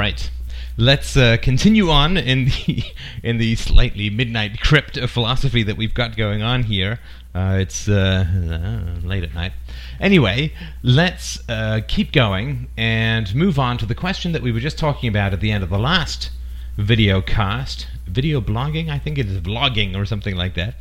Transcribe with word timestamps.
right. 0.00 0.30
Let's 0.78 1.14
uh, 1.14 1.36
continue 1.42 1.90
on 1.90 2.16
in 2.16 2.46
the 2.46 2.82
in 3.22 3.36
the 3.36 3.54
slightly 3.56 4.08
midnight 4.08 4.58
crypt 4.58 4.96
of 4.96 5.10
philosophy 5.10 5.62
that 5.62 5.76
we've 5.76 5.92
got 5.92 6.16
going 6.16 6.40
on 6.40 6.62
here. 6.62 7.00
Uh, 7.34 7.58
it's 7.60 7.86
uh, 7.86 8.24
uh 8.26 9.06
late 9.06 9.22
at 9.22 9.34
night. 9.34 9.52
Anyway, 10.00 10.54
let's 10.82 11.46
uh, 11.50 11.82
keep 11.86 12.12
going 12.12 12.68
and 12.78 13.34
move 13.34 13.58
on 13.58 13.76
to 13.76 13.84
the 13.84 13.94
question 13.94 14.32
that 14.32 14.40
we 14.40 14.50
were 14.52 14.58
just 14.58 14.78
talking 14.78 15.10
about 15.10 15.34
at 15.34 15.40
the 15.40 15.52
end 15.52 15.62
of 15.62 15.68
the 15.68 15.78
last 15.78 16.30
video 16.78 17.20
cast. 17.20 17.86
Video 18.06 18.40
blogging, 18.40 18.88
I 18.88 18.98
think 18.98 19.18
it 19.18 19.26
is 19.26 19.38
vlogging 19.38 19.94
or 19.94 20.06
something 20.06 20.34
like 20.34 20.54
that. 20.54 20.76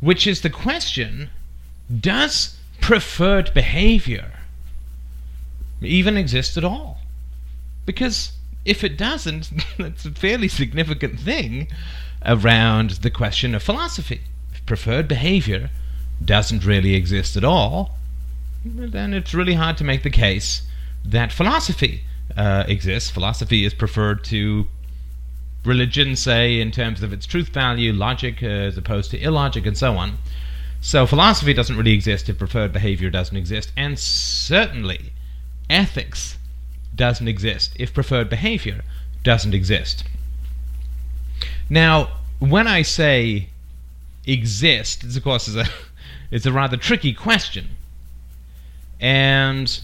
Which 0.00 0.26
is 0.26 0.40
the 0.40 0.50
question: 0.50 1.30
Does 2.00 2.56
preferred 2.80 3.54
behavior 3.54 4.32
even 5.80 6.16
exist 6.16 6.56
at 6.56 6.64
all? 6.64 6.98
Because 7.86 8.32
if 8.64 8.84
it 8.84 8.96
doesn't, 8.96 9.50
that's 9.78 10.04
a 10.04 10.10
fairly 10.10 10.48
significant 10.48 11.20
thing 11.20 11.68
around 12.24 12.90
the 13.02 13.10
question 13.10 13.54
of 13.54 13.62
philosophy. 13.62 14.20
If 14.52 14.64
preferred 14.66 15.08
behavior 15.08 15.70
doesn't 16.22 16.64
really 16.64 16.94
exist 16.94 17.36
at 17.36 17.44
all, 17.44 17.96
then 18.64 19.14
it's 19.14 19.32
really 19.32 19.54
hard 19.54 19.78
to 19.78 19.84
make 19.84 20.02
the 20.02 20.10
case 20.10 20.62
that 21.04 21.32
philosophy 21.32 22.02
uh, 22.36 22.64
exists. 22.68 23.10
Philosophy 23.10 23.64
is 23.64 23.72
preferred 23.72 24.22
to 24.24 24.66
religion, 25.64 26.16
say, 26.16 26.60
in 26.60 26.70
terms 26.70 27.02
of 27.02 27.12
its 27.12 27.26
truth 27.26 27.48
value, 27.48 27.92
logic 27.92 28.42
uh, 28.42 28.46
as 28.46 28.76
opposed 28.76 29.10
to 29.12 29.18
illogic, 29.18 29.66
and 29.66 29.76
so 29.76 29.96
on. 29.96 30.18
So 30.82 31.06
philosophy 31.06 31.52
doesn't 31.52 31.76
really 31.76 31.92
exist 31.92 32.28
if 32.28 32.38
preferred 32.38 32.72
behavior 32.72 33.10
doesn't 33.10 33.36
exist, 33.36 33.72
and 33.76 33.98
certainly 33.98 35.12
ethics 35.68 36.38
doesn't 37.00 37.28
exist 37.28 37.72
if 37.76 37.94
preferred 37.94 38.28
behavior 38.28 38.82
doesn't 39.24 39.54
exist. 39.54 40.04
Now, 41.70 42.10
when 42.38 42.68
I 42.68 42.82
say 42.82 43.48
exist, 44.26 45.02
this 45.02 45.16
of 45.16 45.24
course 45.24 45.48
is 45.48 45.56
a 45.56 45.64
it's 46.30 46.44
a 46.44 46.52
rather 46.52 46.76
tricky 46.76 47.14
question. 47.14 47.68
And 49.00 49.80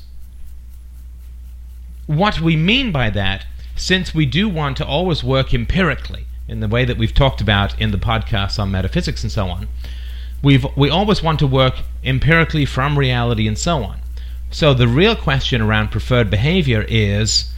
what 2.06 2.38
we 2.38 2.54
mean 2.54 2.92
by 2.92 3.08
that, 3.08 3.46
since 3.76 4.14
we 4.14 4.26
do 4.26 4.46
want 4.46 4.76
to 4.76 4.84
always 4.84 5.24
work 5.24 5.54
empirically 5.54 6.26
in 6.46 6.60
the 6.60 6.68
way 6.68 6.84
that 6.84 6.98
we've 6.98 7.14
talked 7.14 7.40
about 7.40 7.80
in 7.80 7.92
the 7.92 7.98
podcasts 7.98 8.58
on 8.58 8.70
metaphysics 8.70 9.22
and 9.22 9.32
so 9.32 9.46
on, 9.48 9.68
we've 10.42 10.66
we 10.76 10.90
always 10.90 11.22
want 11.22 11.38
to 11.38 11.46
work 11.46 11.76
empirically 12.04 12.66
from 12.66 12.98
reality 12.98 13.48
and 13.48 13.56
so 13.56 13.82
on. 13.82 14.00
So 14.50 14.74
the 14.74 14.88
real 14.88 15.16
question 15.16 15.60
around 15.60 15.90
preferred 15.90 16.30
behavior 16.30 16.84
is 16.88 17.52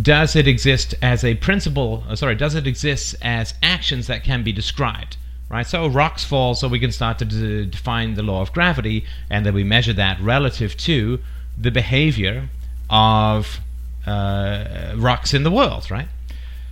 does 0.00 0.36
it 0.36 0.46
exist 0.46 0.94
as 1.02 1.24
a 1.24 1.34
principle, 1.34 2.04
uh, 2.08 2.14
sorry, 2.14 2.36
does 2.36 2.54
it 2.54 2.66
exist 2.66 3.16
as 3.20 3.54
actions 3.62 4.06
that 4.06 4.22
can 4.22 4.44
be 4.44 4.52
described? 4.52 5.16
Right? 5.48 5.66
So 5.66 5.86
rocks 5.86 6.24
fall 6.24 6.54
so 6.54 6.68
we 6.68 6.78
can 6.78 6.92
start 6.92 7.18
to 7.18 7.24
d- 7.24 7.66
define 7.66 8.14
the 8.14 8.22
law 8.22 8.40
of 8.40 8.52
gravity 8.52 9.04
and 9.28 9.44
then 9.44 9.52
we 9.52 9.64
measure 9.64 9.92
that 9.92 10.20
relative 10.20 10.76
to 10.78 11.18
the 11.58 11.70
behavior 11.70 12.48
of 12.88 13.60
uh, 14.06 14.94
rocks 14.96 15.34
in 15.34 15.42
the 15.42 15.50
world, 15.50 15.90
right? 15.90 16.08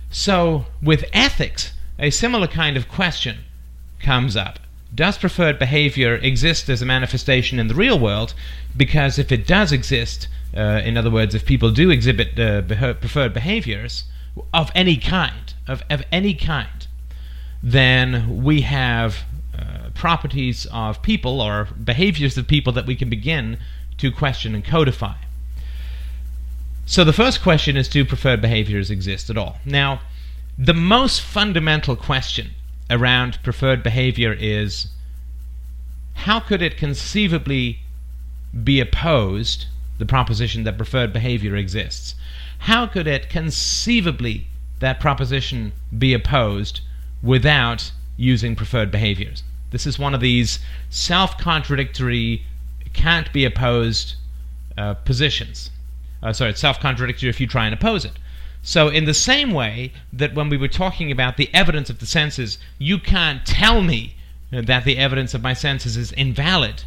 So 0.09 0.65
with 0.81 1.05
ethics, 1.13 1.73
a 1.99 2.09
similar 2.09 2.47
kind 2.47 2.75
of 2.75 2.87
question 2.87 3.39
comes 3.99 4.35
up 4.35 4.59
does 4.93 5.17
preferred 5.17 5.57
behavior 5.57 6.15
exist 6.15 6.69
as 6.69 6.81
a 6.81 6.85
manifestation 6.85 7.59
in 7.59 7.67
the 7.67 7.75
real 7.75 7.97
world? 7.97 8.33
Because 8.75 9.17
if 9.17 9.31
it 9.31 9.47
does 9.47 9.71
exist, 9.71 10.27
uh, 10.55 10.81
in 10.83 10.97
other 10.97 11.09
words, 11.09 11.33
if 11.33 11.45
people 11.45 11.71
do 11.71 11.89
exhibit 11.89 12.37
uh, 12.37 12.61
preferred 12.93 13.33
behaviors 13.33 14.03
of 14.53 14.71
any 14.75 14.97
kind, 14.97 15.53
of, 15.67 15.83
of 15.89 16.03
any 16.11 16.33
kind, 16.33 16.87
then 17.63 18.43
we 18.43 18.61
have 18.61 19.23
uh, 19.57 19.89
properties 19.93 20.65
of 20.71 21.01
people 21.01 21.41
or 21.41 21.67
behaviors 21.83 22.37
of 22.37 22.47
people 22.47 22.73
that 22.73 22.85
we 22.85 22.95
can 22.95 23.09
begin 23.09 23.57
to 23.97 24.11
question 24.11 24.55
and 24.55 24.65
codify. 24.65 25.15
So 26.85 27.03
the 27.03 27.13
first 27.13 27.41
question 27.41 27.77
is 27.77 27.87
do 27.87 28.03
preferred 28.03 28.41
behaviors 28.41 28.91
exist 28.91 29.29
at 29.29 29.37
all? 29.37 29.57
Now, 29.63 30.01
the 30.57 30.73
most 30.73 31.21
fundamental 31.21 31.95
question 31.95 32.51
around 32.91 33.41
preferred 33.41 33.81
behavior 33.81 34.35
is 34.37 34.87
how 36.13 36.39
could 36.39 36.61
it 36.61 36.77
conceivably 36.77 37.79
be 38.63 38.79
opposed, 38.79 39.65
the 39.97 40.05
proposition 40.05 40.63
that 40.65 40.77
preferred 40.77 41.13
behavior 41.13 41.55
exists? 41.55 42.15
How 42.59 42.85
could 42.85 43.07
it 43.07 43.29
conceivably, 43.29 44.47
that 44.79 44.99
proposition, 44.99 45.71
be 45.97 46.13
opposed 46.13 46.81
without 47.23 47.91
using 48.17 48.55
preferred 48.55 48.91
behaviors? 48.91 49.43
This 49.71 49.87
is 49.87 49.97
one 49.97 50.13
of 50.13 50.21
these 50.21 50.59
self 50.89 51.37
contradictory, 51.37 52.45
can't 52.93 53.31
be 53.31 53.45
opposed 53.45 54.15
uh, 54.77 54.95
positions. 54.95 55.71
Uh, 56.21 56.33
sorry, 56.33 56.51
it's 56.51 56.59
self 56.59 56.79
contradictory 56.79 57.29
if 57.29 57.39
you 57.39 57.47
try 57.47 57.65
and 57.65 57.73
oppose 57.73 58.05
it. 58.05 58.13
So, 58.63 58.89
in 58.89 59.05
the 59.05 59.13
same 59.13 59.51
way 59.51 59.91
that 60.13 60.35
when 60.35 60.49
we 60.49 60.57
were 60.57 60.67
talking 60.67 61.11
about 61.11 61.37
the 61.37 61.49
evidence 61.53 61.89
of 61.89 61.99
the 61.99 62.05
senses, 62.05 62.59
you 62.77 62.99
can't 62.99 63.45
tell 63.45 63.81
me 63.81 64.15
that 64.51 64.85
the 64.85 64.97
evidence 64.97 65.33
of 65.33 65.41
my 65.41 65.53
senses 65.53 65.97
is 65.97 66.11
invalid 66.11 66.83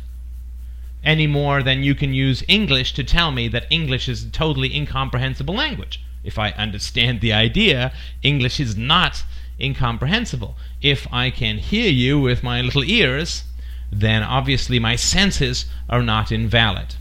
any 1.05 1.27
more 1.27 1.63
than 1.63 1.83
you 1.83 1.95
can 1.95 2.15
use 2.15 2.43
English 2.49 2.95
to 2.95 3.05
tell 3.05 3.31
me 3.31 3.49
that 3.49 3.67
English 3.71 4.09
is 4.09 4.25
a 4.25 4.31
totally 4.31 4.75
incomprehensible 4.75 5.55
language. 5.55 6.01
If 6.23 6.39
I 6.39 6.51
understand 6.53 7.21
the 7.21 7.33
idea, 7.33 7.93
English 8.23 8.59
is 8.59 8.77
not 8.77 9.25
incomprehensible. 9.61 10.57
If 10.81 11.07
I 11.13 11.31
can 11.31 11.59
hear 11.59 11.91
you 11.91 12.19
with 12.19 12.43
my 12.43 12.63
little 12.63 12.85
ears, 12.85 13.45
then 13.93 14.23
obviously 14.23 14.79
my 14.79 14.97
senses 14.97 15.67
are 15.89 16.03
not 16.03 16.33
invalid. 16.33 16.97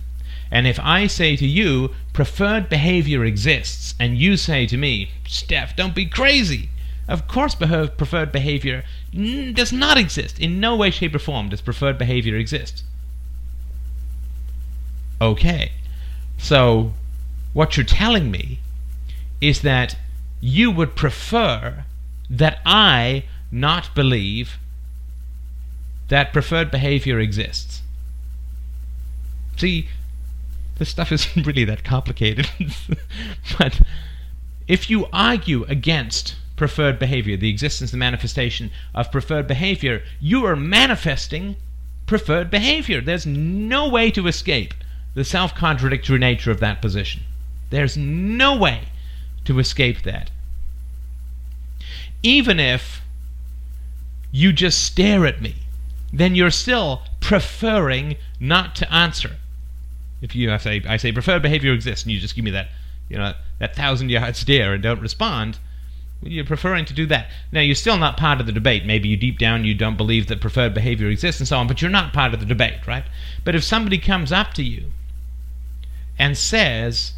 And 0.54 0.68
if 0.68 0.80
I 0.80 1.08
say 1.08 1.36
to 1.36 1.48
you, 1.48 1.96
preferred 2.14 2.70
behavior 2.70 3.26
exists, 3.26 3.96
and 4.00 4.20
you 4.20 4.38
say 4.38 4.68
to 4.68 4.78
me, 4.78 5.10
Steph, 5.28 5.76
don't 5.76 5.96
be 5.96 6.06
crazy. 6.06 6.70
Of 7.08 7.28
course, 7.28 7.56
preferred 7.56 8.32
behavior 8.32 8.84
does 9.12 9.74
not 9.74 9.98
exist. 9.98 10.40
In 10.40 10.60
no 10.60 10.76
way, 10.76 10.92
shape, 10.92 11.16
or 11.16 11.20
form 11.20 11.50
does 11.50 11.60
preferred 11.60 11.98
behavior 11.98 12.38
exist. 12.38 12.84
Okay. 15.20 15.72
So, 16.38 16.94
what 17.54 17.76
you're 17.76 17.84
telling 17.84 18.30
me 18.30 18.60
is 19.42 19.62
that 19.62 19.98
you 20.40 20.70
would 20.70 20.96
prefer 20.96 21.84
that 22.30 22.60
I 22.64 23.24
not 23.52 23.96
believe 23.96 24.60
that 26.10 26.32
preferred 26.32 26.70
behavior 26.70 27.20
exists. 27.20 27.82
See, 29.58 29.88
this 30.84 30.90
stuff 30.90 31.14
isn't 31.14 31.48
really 31.48 31.64
that 31.64 31.86
complicated. 31.86 32.50
but 33.58 33.80
if 34.68 34.90
you 34.90 35.08
argue 35.14 35.64
against 35.70 36.36
preferred 36.58 37.00
behavior, 37.00 37.38
the 37.38 37.50
existence 37.50 37.92
the 37.92 37.98
manifestation 37.98 38.70
of 38.94 39.10
preferred 39.10 39.48
behavior, 39.48 40.04
you 40.20 40.46
are 40.46 40.58
manifesting 40.58 41.56
preferred 42.06 42.52
behavior. 42.52 43.00
There's 43.00 43.26
no 43.26 43.88
way 43.88 44.12
to 44.12 44.28
escape 44.28 44.74
the 45.14 45.24
self 45.24 45.56
contradictory 45.56 46.20
nature 46.20 46.52
of 46.52 46.60
that 46.60 46.82
position. 46.82 47.24
There's 47.70 47.96
no 47.96 48.58
way 48.58 48.90
to 49.46 49.60
escape 49.60 50.02
that. 50.02 50.32
Even 52.22 52.60
if 52.60 53.02
you 54.34 54.52
just 54.52 54.84
stare 54.84 55.26
at 55.26 55.42
me, 55.42 55.56
then 56.12 56.36
you're 56.36 56.52
still 56.52 57.04
preferring 57.22 58.18
not 58.38 58.76
to 58.76 58.94
answer. 58.94 59.38
If 60.24 60.36
you 60.36 60.52
I 60.52 60.58
say 60.58 60.82
I 60.88 60.98
say 60.98 61.12
preferred 61.12 61.42
behavior 61.42 61.74
exists, 61.74 62.06
and 62.06 62.12
you 62.12 62.20
just 62.20 62.34
give 62.34 62.46
me 62.46 62.52
that 62.52 62.70
you 63.10 63.18
know 63.18 63.34
that 63.60 63.76
thousand 63.76 64.10
yard 64.10 64.36
stare 64.44 64.74
and 64.74 64.82
don't 64.82 65.02
respond, 65.02 65.60
well, 66.22 66.32
you're 66.32 66.46
preferring 66.46 66.86
to 66.86 66.94
do 66.94 67.06
that. 67.08 67.30
Now 67.52 67.60
you're 67.60 67.76
still 67.76 67.98
not 67.98 68.16
part 68.16 68.40
of 68.40 68.46
the 68.46 68.54
debate. 68.54 68.86
Maybe 68.86 69.10
you 69.10 69.18
deep 69.18 69.38
down 69.38 69.66
you 69.66 69.76
don't 69.76 69.98
believe 69.98 70.28
that 70.28 70.40
preferred 70.40 70.74
behavior 70.74 71.10
exists 71.10 71.42
and 71.42 71.48
so 71.48 71.58
on, 71.58 71.68
but 71.68 71.82
you're 71.82 71.92
not 71.92 72.14
part 72.14 72.34
of 72.34 72.40
the 72.40 72.46
debate, 72.46 72.88
right? 72.88 73.04
But 73.44 73.54
if 73.54 73.64
somebody 73.64 73.98
comes 73.98 74.32
up 74.32 74.54
to 74.54 74.64
you 74.64 74.86
and 76.18 76.38
says 76.38 77.14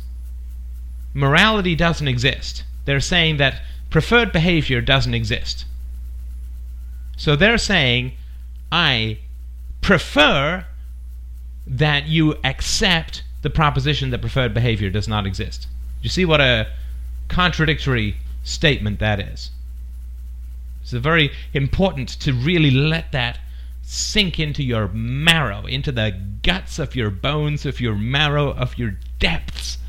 morality 1.13 1.75
doesn't 1.75 2.07
exist, 2.07 2.63
they're 2.85 2.99
saying 2.99 3.37
that 3.37 3.61
preferred 3.91 4.31
behavior 4.31 4.81
doesn't 4.81 5.13
exist. 5.13 5.65
So 7.17 7.35
they're 7.35 7.57
saying, 7.57 8.13
I 8.71 9.19
prefer 9.81 10.65
that 11.67 12.07
you 12.07 12.35
accept 12.43 13.23
the 13.41 13.49
proposition 13.49 14.09
that 14.11 14.21
preferred 14.21 14.53
behavior 14.53 14.89
does 14.89 15.07
not 15.07 15.25
exist. 15.25 15.67
You 16.01 16.09
see 16.09 16.25
what 16.25 16.41
a 16.41 16.67
contradictory 17.27 18.17
statement 18.43 18.99
that 18.99 19.19
is. 19.19 19.51
It's 20.81 20.91
very 20.91 21.31
important 21.53 22.09
to 22.21 22.33
really 22.33 22.69
let 22.69 23.11
that 23.11 23.39
sink 23.81 24.39
into 24.39 24.63
your 24.63 24.87
marrow, 24.89 25.65
into 25.65 25.91
the 25.91 26.15
guts 26.43 26.77
of 26.77 26.95
your 26.95 27.09
bones, 27.09 27.65
of 27.65 27.79
your 27.79 27.95
marrow, 27.95 28.51
of 28.51 28.77
your 28.77 28.97
depths. 29.19 29.79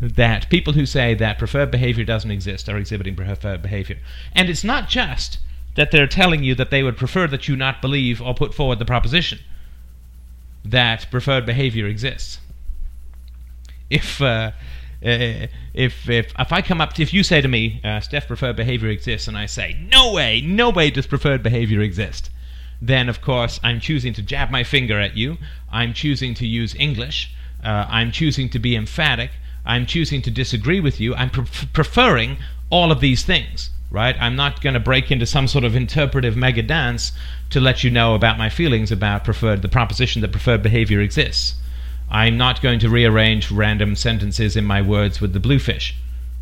that 0.00 0.50
people 0.50 0.72
who 0.72 0.84
say 0.84 1.14
that 1.14 1.38
preferred 1.38 1.70
behavior 1.70 2.04
doesn't 2.04 2.32
exist 2.32 2.68
are 2.68 2.76
exhibiting 2.76 3.14
preferred 3.14 3.62
behavior. 3.62 3.98
And 4.34 4.50
it's 4.50 4.64
not 4.64 4.88
just 4.88 5.38
that 5.76 5.92
they're 5.92 6.08
telling 6.08 6.42
you 6.42 6.56
that 6.56 6.70
they 6.70 6.82
would 6.82 6.96
prefer 6.96 7.28
that 7.28 7.46
you 7.46 7.54
not 7.54 7.80
believe 7.80 8.20
or 8.20 8.34
put 8.34 8.52
forward 8.52 8.80
the 8.80 8.84
proposition 8.84 9.38
that 10.64 11.10
preferred 11.10 11.46
behavior 11.46 11.86
exists. 11.86 12.38
If 13.90 14.20
uh, 14.22 14.52
uh, 15.04 15.46
if 15.74 16.08
if 16.08 16.32
if 16.38 16.52
I 16.52 16.62
come 16.62 16.80
up 16.80 16.92
to, 16.94 17.02
if 17.02 17.12
you 17.12 17.22
say 17.22 17.40
to 17.40 17.48
me, 17.48 17.80
uh, 17.82 18.00
Steph, 18.00 18.28
preferred 18.28 18.56
behavior 18.56 18.88
exists, 18.88 19.28
and 19.28 19.36
I 19.36 19.46
say, 19.46 19.76
no 19.90 20.12
way, 20.12 20.40
no 20.40 20.70
way 20.70 20.90
does 20.90 21.06
preferred 21.06 21.42
behavior 21.42 21.80
exist, 21.80 22.30
then 22.80 23.08
of 23.08 23.20
course 23.20 23.58
I'm 23.62 23.80
choosing 23.80 24.12
to 24.14 24.22
jab 24.22 24.50
my 24.50 24.64
finger 24.64 24.98
at 25.00 25.16
you. 25.16 25.38
I'm 25.70 25.92
choosing 25.92 26.34
to 26.34 26.46
use 26.46 26.74
English. 26.76 27.34
Uh, 27.64 27.86
I'm 27.88 28.12
choosing 28.12 28.48
to 28.50 28.58
be 28.58 28.76
emphatic. 28.76 29.30
I'm 29.64 29.86
choosing 29.86 30.22
to 30.22 30.30
disagree 30.30 30.80
with 30.80 31.00
you. 31.00 31.14
I'm 31.14 31.30
pre- 31.30 31.44
preferring 31.72 32.38
all 32.70 32.90
of 32.90 33.00
these 33.00 33.22
things, 33.22 33.70
right? 33.92 34.16
I'm 34.18 34.34
not 34.34 34.62
going 34.62 34.74
to 34.74 34.80
break 34.80 35.10
into 35.10 35.26
some 35.26 35.46
sort 35.46 35.64
of 35.64 35.76
interpretive 35.76 36.34
mega 36.36 36.62
dance 36.62 37.12
to 37.50 37.60
let 37.60 37.84
you 37.84 37.90
know 37.90 38.14
about 38.14 38.38
my 38.38 38.48
feelings 38.48 38.90
about 38.90 39.22
preferred 39.22 39.60
the 39.60 39.68
proposition 39.68 40.22
that 40.22 40.32
preferred 40.32 40.62
behavior 40.62 41.00
exists. 41.00 41.54
I'm 42.10 42.38
not 42.38 42.62
going 42.62 42.78
to 42.80 42.88
rearrange 42.88 43.50
random 43.50 43.94
sentences 43.94 44.56
in 44.56 44.64
my 44.64 44.80
words 44.80 45.20
with 45.20 45.34
the 45.34 45.40
bluefish, 45.40 45.94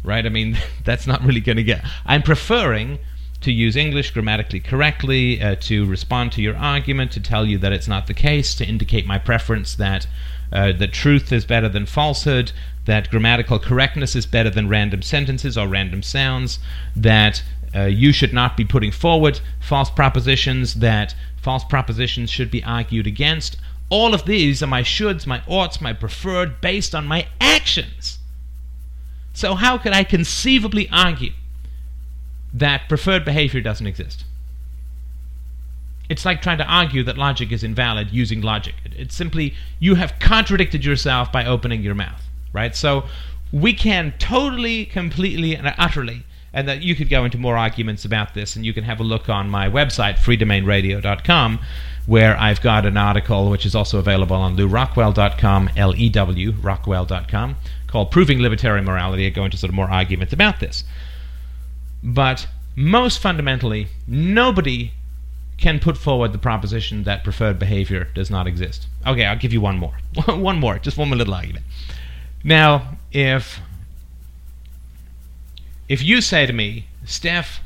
right? 0.05 0.25
I 0.25 0.29
mean, 0.29 0.59
that's 0.85 1.07
not 1.07 1.23
really 1.23 1.41
going 1.41 1.57
to 1.57 1.65
get. 1.65 1.85
I'm 2.07 2.23
preferring 2.23 3.01
to 3.41 3.53
use 3.53 3.75
English 3.75 4.13
grammatically 4.13 4.61
correctly, 4.61 5.43
uh, 5.43 5.57
to 5.57 5.87
respond 5.87 6.31
to 6.33 6.43
your 6.43 6.57
argument, 6.57 7.11
to 7.13 7.21
tell 7.21 7.47
you 7.47 7.59
that 7.59 7.73
it's 7.73 7.89
not 7.89 8.07
the 8.07 8.15
case, 8.15 8.55
to 8.55 8.67
indicate 8.67 9.07
my 9.07 9.19
preference 9.19 9.75
that 9.75 10.07
uh, 10.53 10.73
that 10.73 10.93
truth 10.93 11.33
is 11.33 11.45
better 11.45 11.69
than 11.69 11.87
falsehood, 11.87 12.53
that 12.87 13.11
grammatical 13.11 13.59
correctness 13.59 14.17
is 14.17 14.27
better 14.27 14.51
than 14.51 14.69
random 14.69 15.03
sentences 15.03 15.57
or 15.57 15.69
random 15.69 16.03
sounds, 16.03 16.59
that 16.97 17.43
uh, 17.75 17.83
you 17.83 18.13
should 18.13 18.33
not 18.33 18.57
be 18.57 18.65
putting 18.65 18.91
forward 18.91 19.41
false 19.61 19.91
propositions, 19.91 20.75
that 20.75 21.15
false 21.37 21.65
propositions 21.65 22.31
should 22.31 22.51
be 22.51 22.65
argued 22.65 23.07
against. 23.07 23.57
All 23.89 24.15
of 24.15 24.25
these 24.25 24.63
are 24.63 24.67
my 24.67 24.83
shoulds, 24.83 25.27
my 25.27 25.43
oughts, 25.47 25.81
my 25.81 25.93
preferred 25.93 26.61
based 26.61 26.95
on 26.95 27.07
my 27.07 27.27
actions. 27.41 28.19
So, 29.33 29.55
how 29.55 29.79
could 29.79 29.93
I 29.93 30.05
conceivably 30.05 30.89
argue 30.91 31.33
that 32.53 32.89
preferred 32.89 33.25
behavior 33.25 33.61
doesn't 33.61 33.87
exist? 33.87 34.25
It's 36.11 36.27
like 36.27 36.43
trying 36.43 36.59
to 36.59 36.67
argue 36.67 37.03
that 37.05 37.17
logic 37.17 37.53
is 37.53 37.65
invalid 37.65 38.11
using 38.11 38.43
logic. 38.43 38.75
It's 38.85 39.15
simply, 39.15 39.55
you 39.79 39.95
have 39.95 40.19
contradicted 40.19 40.85
yourself 40.85 41.33
by 41.33 41.47
opening 41.47 41.83
your 41.83 41.95
mouth, 41.95 42.23
right? 42.53 42.77
So, 42.77 43.05
we 43.53 43.73
can 43.73 44.13
totally, 44.19 44.85
completely, 44.85 45.57
and 45.57 45.75
utterly 45.77 46.25
and 46.53 46.67
that 46.69 46.83
you 46.83 46.95
could 46.95 47.09
go 47.09 47.25
into 47.25 47.39
more 47.39 47.57
arguments 47.57 48.05
about 48.05 48.35
this, 48.35 48.57
and 48.57 48.67
you 48.67 48.73
can 48.73 48.85
have 48.85 49.01
a 49.01 49.05
look 49.05 49.29
on 49.29 49.49
my 49.49 49.69
website, 49.69 50.17
freedomainradio.com, 50.17 51.61
where 52.07 52.37
I've 52.37 52.61
got 52.61 52.87
an 52.87 52.97
article 52.97 53.51
which 53.51 53.65
is 53.65 53.75
also 53.75 53.99
available 53.99 54.37
on 54.37 54.57
lewrockwell.com, 54.57 55.71
L-E-W, 55.77 56.53
rockwell.com, 56.61 57.57
called 57.87 58.11
Proving 58.11 58.41
Libertarian 58.41 58.85
Morality. 58.85 59.27
I 59.27 59.31
go 59.31 59.45
into 59.45 59.57
sort 59.57 59.69
of 59.69 59.77
more 59.77 59.91
arguments 59.91 60.33
about 60.33 60.59
this. 60.59 60.83
But 62.03 62.49
most 62.75 63.21
fundamentally, 63.21 63.89
nobody 64.09 64.93
can 65.61 65.79
put 65.79 65.97
forward 65.97 66.33
the 66.33 66.39
proposition 66.39 67.05
that 67.05 67.23
preferred 67.23 67.59
behavior 67.59 68.09
does 68.15 68.31
not 68.31 68.47
exist. 68.47 68.87
Okay, 69.07 69.25
I'll 69.25 69.39
give 69.39 69.53
you 69.53 69.61
one 69.61 69.79
more. 69.79 69.95
one 70.27 70.59
more, 70.59 70.79
just 70.79 70.97
one 70.97 71.09
more 71.09 71.17
little 71.17 71.35
argument. 71.35 71.65
Now, 72.43 72.97
if 73.13 73.61
if 75.89 76.03
you 76.03 76.21
say 76.21 76.47
to 76.47 76.53
me, 76.53 76.87
Steph, 77.05 77.61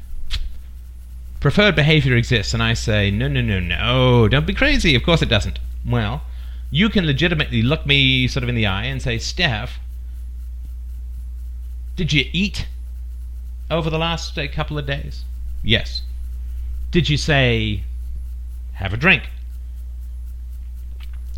preferred 1.40 1.76
behavior 1.76 2.16
exists, 2.16 2.54
and 2.54 2.62
I 2.62 2.72
say, 2.72 3.10
no, 3.10 3.28
no, 3.28 3.42
no, 3.42 3.60
no, 3.60 4.28
don't 4.28 4.46
be 4.46 4.54
crazy, 4.54 4.94
of 4.94 5.02
course 5.02 5.22
it 5.22 5.28
doesn't. 5.28 5.58
Well, 5.86 6.22
you 6.70 6.88
can 6.88 7.06
legitimately 7.06 7.62
look 7.62 7.84
me 7.86 8.26
sort 8.26 8.42
of 8.42 8.48
in 8.48 8.54
the 8.54 8.66
eye 8.66 8.84
and 8.84 9.02
say, 9.02 9.18
Steph, 9.18 9.78
did 11.96 12.12
you 12.12 12.24
eat 12.32 12.66
over 13.70 13.90
the 13.90 13.98
last 13.98 14.38
couple 14.52 14.78
of 14.78 14.86
days? 14.86 15.24
Yes. 15.62 16.02
Did 16.94 17.08
you 17.08 17.16
say, 17.16 17.82
have 18.74 18.92
a 18.92 18.96
drink? 18.96 19.24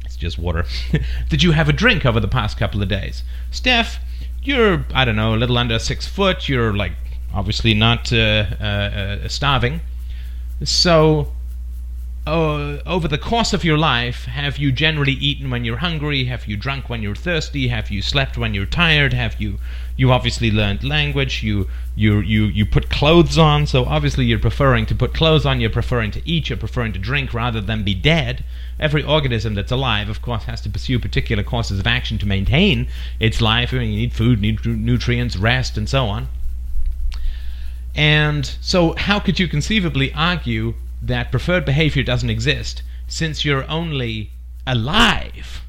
It's 0.04 0.14
just 0.14 0.36
water. 0.38 0.66
did 1.30 1.42
you 1.42 1.52
have 1.52 1.66
a 1.66 1.72
drink 1.72 2.04
over 2.04 2.20
the 2.20 2.28
past 2.28 2.58
couple 2.58 2.82
of 2.82 2.90
days? 2.90 3.22
Steph, 3.50 3.98
you're, 4.42 4.84
I 4.92 5.06
don't 5.06 5.16
know, 5.16 5.34
a 5.34 5.38
little 5.38 5.56
under 5.56 5.78
six 5.78 6.06
foot. 6.06 6.46
You're 6.46 6.76
like 6.76 6.92
obviously 7.32 7.72
not 7.72 8.12
uh, 8.12 8.44
uh, 8.60 8.64
uh 8.64 9.28
starving. 9.28 9.80
So, 10.62 11.32
uh, 12.26 12.78
over 12.86 13.06
the 13.06 13.18
course 13.18 13.52
of 13.52 13.62
your 13.62 13.78
life, 13.78 14.24
have 14.24 14.58
you 14.58 14.72
generally 14.72 15.12
eaten 15.12 15.48
when 15.48 15.64
you're 15.64 15.76
hungry? 15.76 16.24
Have 16.24 16.46
you 16.46 16.56
drunk 16.56 16.88
when 16.88 17.00
you're 17.00 17.14
thirsty? 17.14 17.68
Have 17.68 17.88
you 17.88 18.02
slept 18.02 18.36
when 18.36 18.52
you're 18.52 18.66
tired? 18.66 19.12
Have 19.12 19.40
you 19.40 19.60
you 19.96 20.10
obviously 20.10 20.50
learned 20.50 20.82
language? 20.82 21.44
You 21.44 21.68
you 21.94 22.18
you 22.18 22.46
you 22.46 22.66
put 22.66 22.90
clothes 22.90 23.38
on. 23.38 23.68
So 23.68 23.84
obviously 23.84 24.24
you're 24.24 24.40
preferring 24.40 24.86
to 24.86 24.94
put 24.94 25.14
clothes 25.14 25.46
on. 25.46 25.60
You're 25.60 25.70
preferring 25.70 26.10
to 26.12 26.28
eat. 26.28 26.48
You're 26.48 26.58
preferring 26.58 26.92
to 26.94 26.98
drink 26.98 27.32
rather 27.32 27.60
than 27.60 27.84
be 27.84 27.94
dead. 27.94 28.44
Every 28.80 29.04
organism 29.04 29.54
that's 29.54 29.70
alive, 29.70 30.08
of 30.08 30.20
course, 30.20 30.44
has 30.44 30.60
to 30.62 30.68
pursue 30.68 30.98
particular 30.98 31.44
courses 31.44 31.78
of 31.78 31.86
action 31.86 32.18
to 32.18 32.26
maintain 32.26 32.88
its 33.20 33.40
life. 33.40 33.72
I 33.72 33.78
mean, 33.78 33.92
you 33.92 33.98
need 34.00 34.12
food, 34.12 34.40
need 34.40 34.66
nutrients, 34.66 35.36
rest, 35.36 35.78
and 35.78 35.88
so 35.88 36.06
on. 36.06 36.26
And 37.94 38.44
so, 38.60 38.94
how 38.94 39.20
could 39.20 39.38
you 39.38 39.46
conceivably 39.46 40.12
argue 40.12 40.74
that 41.02 41.30
preferred 41.30 41.64
behavior 41.64 42.02
doesn't 42.02 42.30
exist 42.30 42.82
since 43.06 43.44
you're 43.44 43.68
only 43.70 44.30
alive 44.66 45.62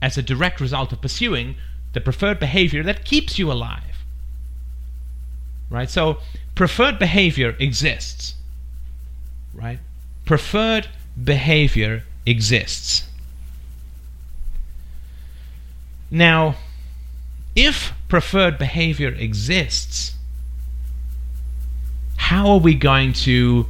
as 0.00 0.16
a 0.16 0.22
direct 0.22 0.60
result 0.60 0.92
of 0.92 1.00
pursuing 1.00 1.56
the 1.92 2.00
preferred 2.00 2.38
behavior 2.38 2.82
that 2.82 3.04
keeps 3.04 3.38
you 3.38 3.50
alive? 3.50 4.04
Right? 5.70 5.90
So, 5.90 6.18
preferred 6.54 6.98
behavior 6.98 7.56
exists. 7.58 8.34
Right? 9.52 9.78
Preferred 10.24 10.88
behavior 11.22 12.04
exists. 12.26 13.08
Now, 16.10 16.56
if 17.56 17.92
preferred 18.08 18.58
behavior 18.58 19.08
exists, 19.08 20.14
how 22.16 22.48
are 22.50 22.58
we 22.58 22.74
going 22.74 23.12
to 23.12 23.66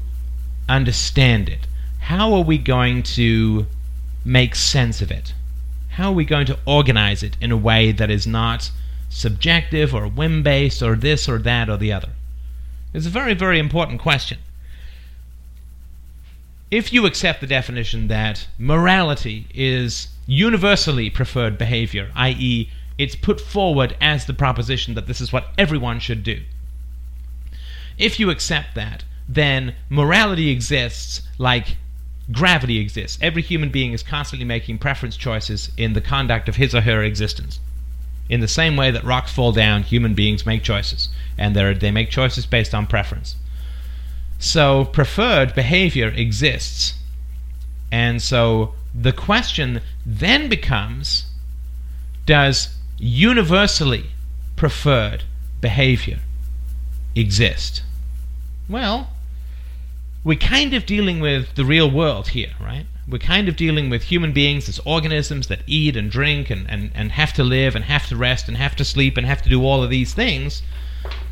understand 0.69 1.49
it? 1.49 1.67
How 2.01 2.33
are 2.35 2.43
we 2.43 2.59
going 2.59 3.03
to 3.03 3.67
make 4.25 4.55
sense 4.55 5.01
of 5.01 5.11
it? 5.11 5.35
How 5.91 6.09
are 6.09 6.15
we 6.15 6.25
going 6.25 6.47
to 6.47 6.59
organize 6.67 7.23
it 7.23 7.37
in 7.41 7.53
a 7.53 7.57
way 7.57 7.93
that 7.93 8.11
is 8.11 8.27
not 8.27 8.71
subjective 9.09 9.95
or 9.95 10.09
whim 10.09 10.43
based 10.43 10.83
or 10.83 10.97
this 10.97 11.29
or 11.29 11.39
that 11.39 11.69
or 11.69 11.77
the 11.77 11.93
other? 11.93 12.11
It's 12.93 13.07
a 13.07 13.11
very, 13.11 13.35
very 13.35 13.59
important 13.59 14.01
question. 14.01 14.39
If 16.71 16.93
you 16.93 17.07
accept 17.07 17.41
the 17.41 17.47
definition 17.47 18.09
that 18.09 18.49
morality 18.59 19.47
is 19.55 20.09
universally 20.27 21.11
preferred 21.11 21.59
behavior, 21.59 22.11
i.e., 22.17 22.71
it's 22.97 23.17
put 23.17 23.41
forward 23.41 23.97
as 24.01 24.27
the 24.27 24.35
proposition 24.35 24.95
that 24.95 25.07
this 25.07 25.21
is 25.21 25.33
what 25.33 25.49
everyone 25.59 26.01
should 26.01 26.23
do, 26.23 26.43
if 27.99 28.19
you 28.19 28.31
accept 28.31 28.75
that, 28.75 29.05
then 29.29 29.75
morality 29.89 30.51
exists 30.51 31.23
like 31.39 31.77
gravity 32.33 32.79
exists. 32.79 33.19
Every 33.21 33.43
human 33.43 33.71
being 33.71 33.93
is 33.93 34.03
constantly 34.03 34.45
making 34.45 34.79
preference 34.79 35.17
choices 35.17 35.71
in 35.77 35.93
the 35.93 36.01
conduct 36.01 36.49
of 36.49 36.57
his 36.57 36.75
or 36.75 36.81
her 36.83 37.03
existence. 37.03 37.61
In 38.29 38.41
the 38.41 38.49
same 38.49 38.77
way 38.77 38.91
that 38.91 39.05
rocks 39.05 39.33
fall 39.33 39.53
down, 39.53 39.83
human 39.83 40.15
beings 40.15 40.47
make 40.47 40.63
choices, 40.63 41.11
and 41.37 41.55
they 41.55 41.91
make 41.91 42.11
choices 42.11 42.47
based 42.47 42.75
on 42.75 42.87
preference. 42.87 43.37
So, 44.39 44.87
preferred 44.87 45.55
behavior 45.55 46.09
exists. 46.09 46.95
And 47.93 48.23
so, 48.23 48.75
the 48.95 49.13
question 49.13 49.81
then 50.07 50.49
becomes 50.49 51.27
does 52.27 52.77
universally 52.99 54.07
preferred 54.57 55.25
behavior 55.61 56.21
exist? 57.15 57.83
Well, 58.69 59.11
we're 60.25 60.39
kind 60.39 60.73
of 60.73 60.87
dealing 60.87 61.21
with 61.21 61.55
the 61.55 61.65
real 61.65 61.91
world 61.91 62.29
here, 62.29 62.55
right? 62.59 62.87
We're 63.07 63.19
kind 63.19 63.47
of 63.47 63.57
dealing 63.57 63.91
with 63.91 64.05
human 64.05 64.33
beings 64.33 64.69
as 64.69 64.79
organisms 64.81 65.49
that 65.49 65.61
eat 65.67 65.95
and 65.97 66.11
drink 66.11 66.49
and, 66.49 66.69
and, 66.71 66.91
and 66.95 67.13
have 67.13 67.35
to 67.35 67.45
live 67.45 67.77
and 67.77 67.85
have 67.85 68.07
to 68.09 68.17
rest 68.17 68.49
and 68.49 68.57
have 68.57 68.75
to 68.77 68.85
sleep 68.85 69.19
and 69.19 69.27
have 69.27 69.43
to 69.43 69.51
do 69.51 69.63
all 69.63 69.83
of 69.83 69.91
these 69.91 70.15
things. 70.15 70.63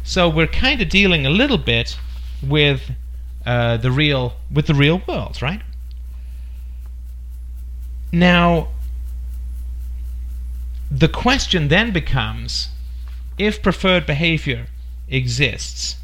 So 0.04 0.28
we're 0.28 0.46
kind 0.46 0.82
of 0.82 0.90
dealing 0.90 1.25
a 1.25 1.30
little 1.30 1.56
bit 1.56 1.99
with 2.42 2.90
uh, 3.46 3.78
the 3.78 3.90
real 3.90 4.34
with 4.50 4.66
the 4.66 4.75
real 4.75 5.00
world, 5.08 5.40
right? 5.40 5.62
Now, 8.12 8.68
the 10.90 11.08
question 11.08 11.68
then 11.68 11.92
becomes 11.92 12.68
if 13.38 13.62
preferred 13.62 14.04
behavior 14.04 14.66
exists, 15.08 15.96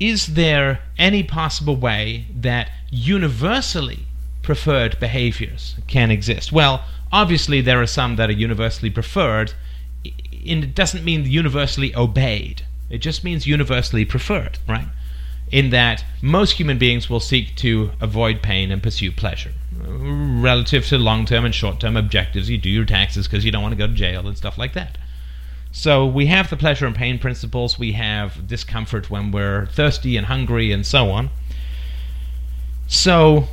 is 0.00 0.28
there 0.28 0.80
any 0.98 1.22
possible 1.22 1.76
way 1.76 2.24
that 2.34 2.70
universally 2.90 4.06
preferred 4.42 4.98
behaviors 4.98 5.76
can 5.86 6.10
exist? 6.10 6.50
Well, 6.50 6.84
obviously 7.12 7.60
there 7.60 7.80
are 7.80 7.86
some 7.86 8.16
that 8.16 8.30
are 8.30 8.32
universally 8.32 8.90
preferred. 8.90 9.52
It 10.02 10.74
doesn't 10.74 11.04
mean 11.04 11.26
universally 11.26 11.94
obeyed. 11.94 12.62
It 12.88 12.98
just 12.98 13.22
means 13.22 13.46
universally 13.46 14.06
preferred, 14.06 14.58
right? 14.66 14.88
In 15.52 15.70
that 15.70 16.04
most 16.22 16.52
human 16.52 16.78
beings 16.78 17.10
will 17.10 17.20
seek 17.20 17.54
to 17.56 17.90
avoid 18.00 18.40
pain 18.40 18.70
and 18.70 18.82
pursue 18.82 19.12
pleasure. 19.12 19.52
Relative 19.72 20.86
to 20.86 20.96
long 20.98 21.26
term 21.26 21.44
and 21.44 21.54
short 21.54 21.78
term 21.78 21.96
objectives, 21.96 22.48
you 22.48 22.56
do 22.56 22.70
your 22.70 22.84
taxes 22.84 23.26
because 23.26 23.44
you 23.44 23.52
don't 23.52 23.62
want 23.62 23.72
to 23.72 23.78
go 23.78 23.86
to 23.86 23.92
jail 23.92 24.26
and 24.26 24.36
stuff 24.36 24.56
like 24.56 24.72
that. 24.72 24.96
So 25.72 26.04
we 26.04 26.26
have 26.26 26.50
the 26.50 26.56
pleasure 26.56 26.86
and 26.86 26.96
pain 26.96 27.18
principles, 27.18 27.78
we 27.78 27.92
have 27.92 28.46
discomfort 28.46 29.08
when 29.08 29.30
we're 29.30 29.66
thirsty 29.66 30.16
and 30.16 30.26
hungry, 30.26 30.72
and 30.72 30.84
so 30.84 31.10
on. 31.10 31.30
So 32.88 33.46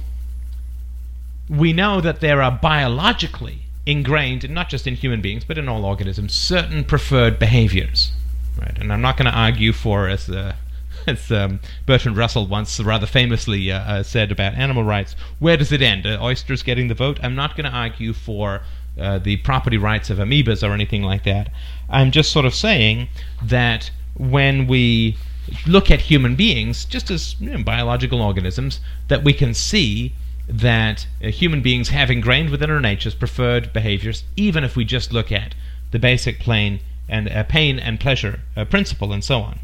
we 1.48 1.74
know 1.74 2.02
that 2.02 2.20
there 2.20 2.42
are 2.42 2.52
biologically 2.52 3.62
ingrained, 3.86 4.50
not 4.50 4.70
just 4.70 4.88
in 4.88 4.96
human 4.96 5.22
beings, 5.22 5.46
but 5.46 5.58
in 5.58 5.70
all 5.70 5.86
organisms, 5.86 6.34
certain 6.34 6.84
preferred 6.84 7.40
behaviors. 7.40 8.12
Right? 8.60 8.78
And 8.80 8.92
I'm 8.92 9.02
not 9.02 9.16
going 9.16 9.32
to 9.32 9.38
argue 9.38 9.72
for, 9.72 10.08
as, 10.08 10.30
uh, 10.30 10.56
as 11.08 11.32
um, 11.32 11.60
Bertrand 11.86 12.18
Russell 12.18 12.48
once 12.48 12.80
rather 12.80 13.06
famously 13.06 13.72
uh, 13.72 13.80
uh, 13.80 14.04
said 14.04 14.32
about 14.32 14.56
animal 14.56 14.84
rights, 14.84 15.16
where 15.40 15.56
does 15.56 15.72
it 15.72 15.82
end? 15.82 16.06
Uh, 16.06 16.18
oysters 16.22 16.64
getting 16.64 16.88
the 16.88 16.96
vote? 16.96 17.20
I'm 17.24 17.36
not 17.36 17.56
going 17.56 17.70
to 17.70 17.76
argue 17.76 18.14
for 18.14 18.62
uh, 19.00 19.20
the 19.20 19.38
property 19.38 19.78
rights 19.78 20.10
of 20.10 20.18
amoebas 20.18 20.68
or 20.68 20.74
anything 20.74 21.04
like 21.04 21.24
that. 21.24 21.52
I'm 21.90 22.12
just 22.12 22.32
sort 22.32 22.46
of 22.46 22.56
saying 22.56 23.10
that 23.44 23.92
when 24.16 24.68
we 24.68 25.18
look 25.66 25.90
at 25.92 26.02
human 26.02 26.36
beings, 26.36 26.86
just 26.86 27.10
as 27.10 27.36
you 27.40 27.52
know, 27.52 27.64
biological 27.64 28.22
organisms, 28.22 28.80
that 29.08 29.24
we 29.24 29.34
can 29.34 29.54
see 29.54 30.14
that 30.48 31.08
uh, 31.24 31.28
human 31.28 31.62
beings 31.62 31.90
have 31.90 32.10
ingrained 32.10 32.50
within 32.50 32.70
our 32.70 32.80
natures 32.80 33.16
preferred 33.16 33.74
behaviors, 33.74 34.24
even 34.36 34.64
if 34.64 34.76
we 34.76 34.86
just 34.86 35.14
look 35.14 35.32
at 35.32 35.56
the 35.92 36.00
basic 36.00 36.40
plane 36.40 36.80
and 37.10 37.30
uh, 37.30 37.44
pain 37.44 37.80
and 37.80 38.00
pleasure 38.00 38.42
uh, 38.56 38.66
principle 38.66 39.14
and 39.14 39.24
so 39.24 39.42
on. 39.42 39.60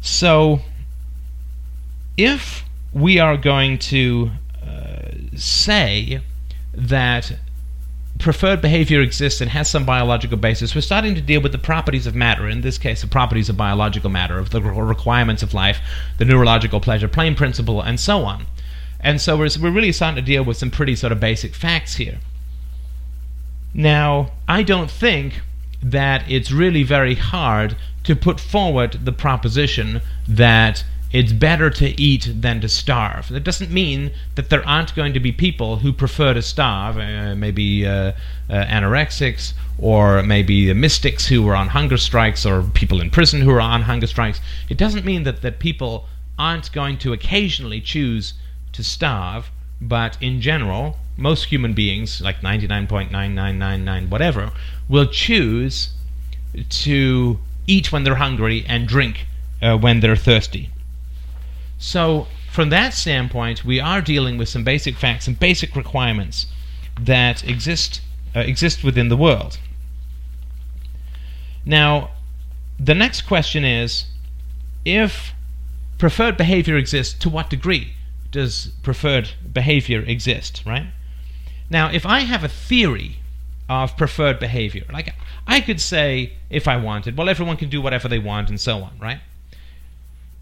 So, 0.00 0.62
if 2.16 2.64
we 2.92 3.18
are 3.18 3.36
going 3.36 3.78
to 3.78 4.32
uh, 4.64 5.10
say 5.36 6.20
that 6.74 7.32
preferred 8.18 8.60
behavior 8.60 9.00
exists 9.00 9.40
and 9.40 9.50
has 9.50 9.68
some 9.70 9.84
biological 9.84 10.36
basis, 10.36 10.74
we're 10.74 10.80
starting 10.80 11.14
to 11.14 11.20
deal 11.20 11.40
with 11.40 11.52
the 11.52 11.58
properties 11.58 12.06
of 12.06 12.14
matter, 12.14 12.48
in 12.48 12.60
this 12.60 12.78
case, 12.78 13.00
the 13.00 13.06
properties 13.06 13.48
of 13.48 13.56
biological 13.56 14.10
matter, 14.10 14.38
of 14.38 14.50
the 14.50 14.62
requirements 14.62 15.42
of 15.42 15.54
life, 15.54 15.80
the 16.18 16.24
neurological 16.24 16.80
pleasure 16.80 17.08
plane 17.08 17.34
principle, 17.34 17.80
and 17.80 17.98
so 17.98 18.24
on. 18.24 18.46
And 19.00 19.20
so 19.20 19.36
we're, 19.36 19.48
we're 19.60 19.72
really 19.72 19.92
starting 19.92 20.16
to 20.16 20.22
deal 20.22 20.44
with 20.44 20.56
some 20.56 20.70
pretty 20.70 20.94
sort 20.94 21.12
of 21.12 21.20
basic 21.20 21.54
facts 21.54 21.96
here. 21.96 22.18
Now, 23.74 24.32
I 24.46 24.62
don't 24.62 24.90
think 24.90 25.40
that 25.82 26.30
it's 26.30 26.52
really 26.52 26.84
very 26.84 27.16
hard 27.16 27.76
to 28.04 28.14
put 28.14 28.38
forward 28.38 29.04
the 29.04 29.12
proposition 29.12 30.00
that 30.28 30.84
it's 31.12 31.32
better 31.32 31.68
to 31.68 32.00
eat 32.00 32.32
than 32.40 32.60
to 32.62 32.68
starve. 32.68 33.28
That 33.28 33.44
doesn't 33.44 33.70
mean 33.70 34.12
that 34.34 34.48
there 34.48 34.66
aren't 34.66 34.94
going 34.94 35.12
to 35.12 35.20
be 35.20 35.30
people 35.30 35.76
who 35.76 35.92
prefer 35.92 36.32
to 36.32 36.40
starve, 36.40 36.96
uh, 36.96 37.34
maybe 37.34 37.86
uh, 37.86 37.92
uh, 37.92 38.12
anorexics, 38.48 39.52
or 39.78 40.22
maybe 40.22 40.66
the 40.66 40.74
mystics 40.74 41.26
who 41.26 41.46
are 41.48 41.54
on 41.54 41.68
hunger 41.68 41.98
strikes, 41.98 42.46
or 42.46 42.62
people 42.62 43.00
in 43.00 43.10
prison 43.10 43.42
who 43.42 43.50
are 43.50 43.60
on 43.60 43.82
hunger 43.82 44.06
strikes. 44.06 44.40
It 44.70 44.78
doesn't 44.78 45.04
mean 45.04 45.24
that, 45.24 45.42
that 45.42 45.58
people 45.58 46.08
aren't 46.38 46.72
going 46.72 46.96
to 46.98 47.12
occasionally 47.12 47.80
choose 47.80 48.34
to 48.72 48.82
starve, 48.82 49.50
but 49.80 50.16
in 50.20 50.40
general, 50.40 50.96
most 51.16 51.44
human 51.44 51.74
beings, 51.74 52.22
like 52.22 52.40
99.9999 52.40 54.08
whatever, 54.08 54.52
will 54.88 55.06
choose 55.06 55.90
to 56.68 57.38
eat 57.66 57.92
when 57.92 58.04
they're 58.04 58.14
hungry 58.14 58.64
and 58.66 58.88
drink 58.88 59.26
uh, 59.60 59.76
when 59.76 60.00
they're 60.00 60.16
thirsty. 60.16 60.70
So, 61.82 62.28
from 62.48 62.68
that 62.68 62.94
standpoint, 62.94 63.64
we 63.64 63.80
are 63.80 64.00
dealing 64.00 64.38
with 64.38 64.48
some 64.48 64.62
basic 64.62 64.94
facts 64.94 65.26
and 65.26 65.36
basic 65.36 65.74
requirements 65.74 66.46
that 67.00 67.42
exist 67.42 68.00
uh, 68.36 68.40
exist 68.40 68.84
within 68.84 69.08
the 69.08 69.16
world. 69.16 69.58
Now, 71.64 72.10
the 72.78 72.94
next 72.94 73.22
question 73.22 73.64
is 73.64 74.06
if 74.84 75.32
preferred 75.98 76.36
behavior 76.36 76.76
exists, 76.76 77.18
to 77.18 77.28
what 77.28 77.50
degree 77.50 77.94
does 78.30 78.68
preferred 78.84 79.30
behavior 79.52 80.02
exist, 80.02 80.62
right? 80.64 80.86
Now, 81.68 81.90
if 81.90 82.06
I 82.06 82.20
have 82.20 82.44
a 82.44 82.48
theory 82.48 83.16
of 83.68 83.96
preferred 83.96 84.38
behavior, 84.38 84.84
like 84.92 85.12
I 85.48 85.60
could 85.60 85.80
say, 85.80 86.34
if 86.48 86.68
I 86.68 86.76
wanted, 86.76 87.16
well, 87.16 87.28
everyone 87.28 87.56
can 87.56 87.70
do 87.70 87.82
whatever 87.82 88.06
they 88.06 88.20
want 88.20 88.50
and 88.50 88.60
so 88.60 88.84
on, 88.84 88.96
right? 89.00 89.18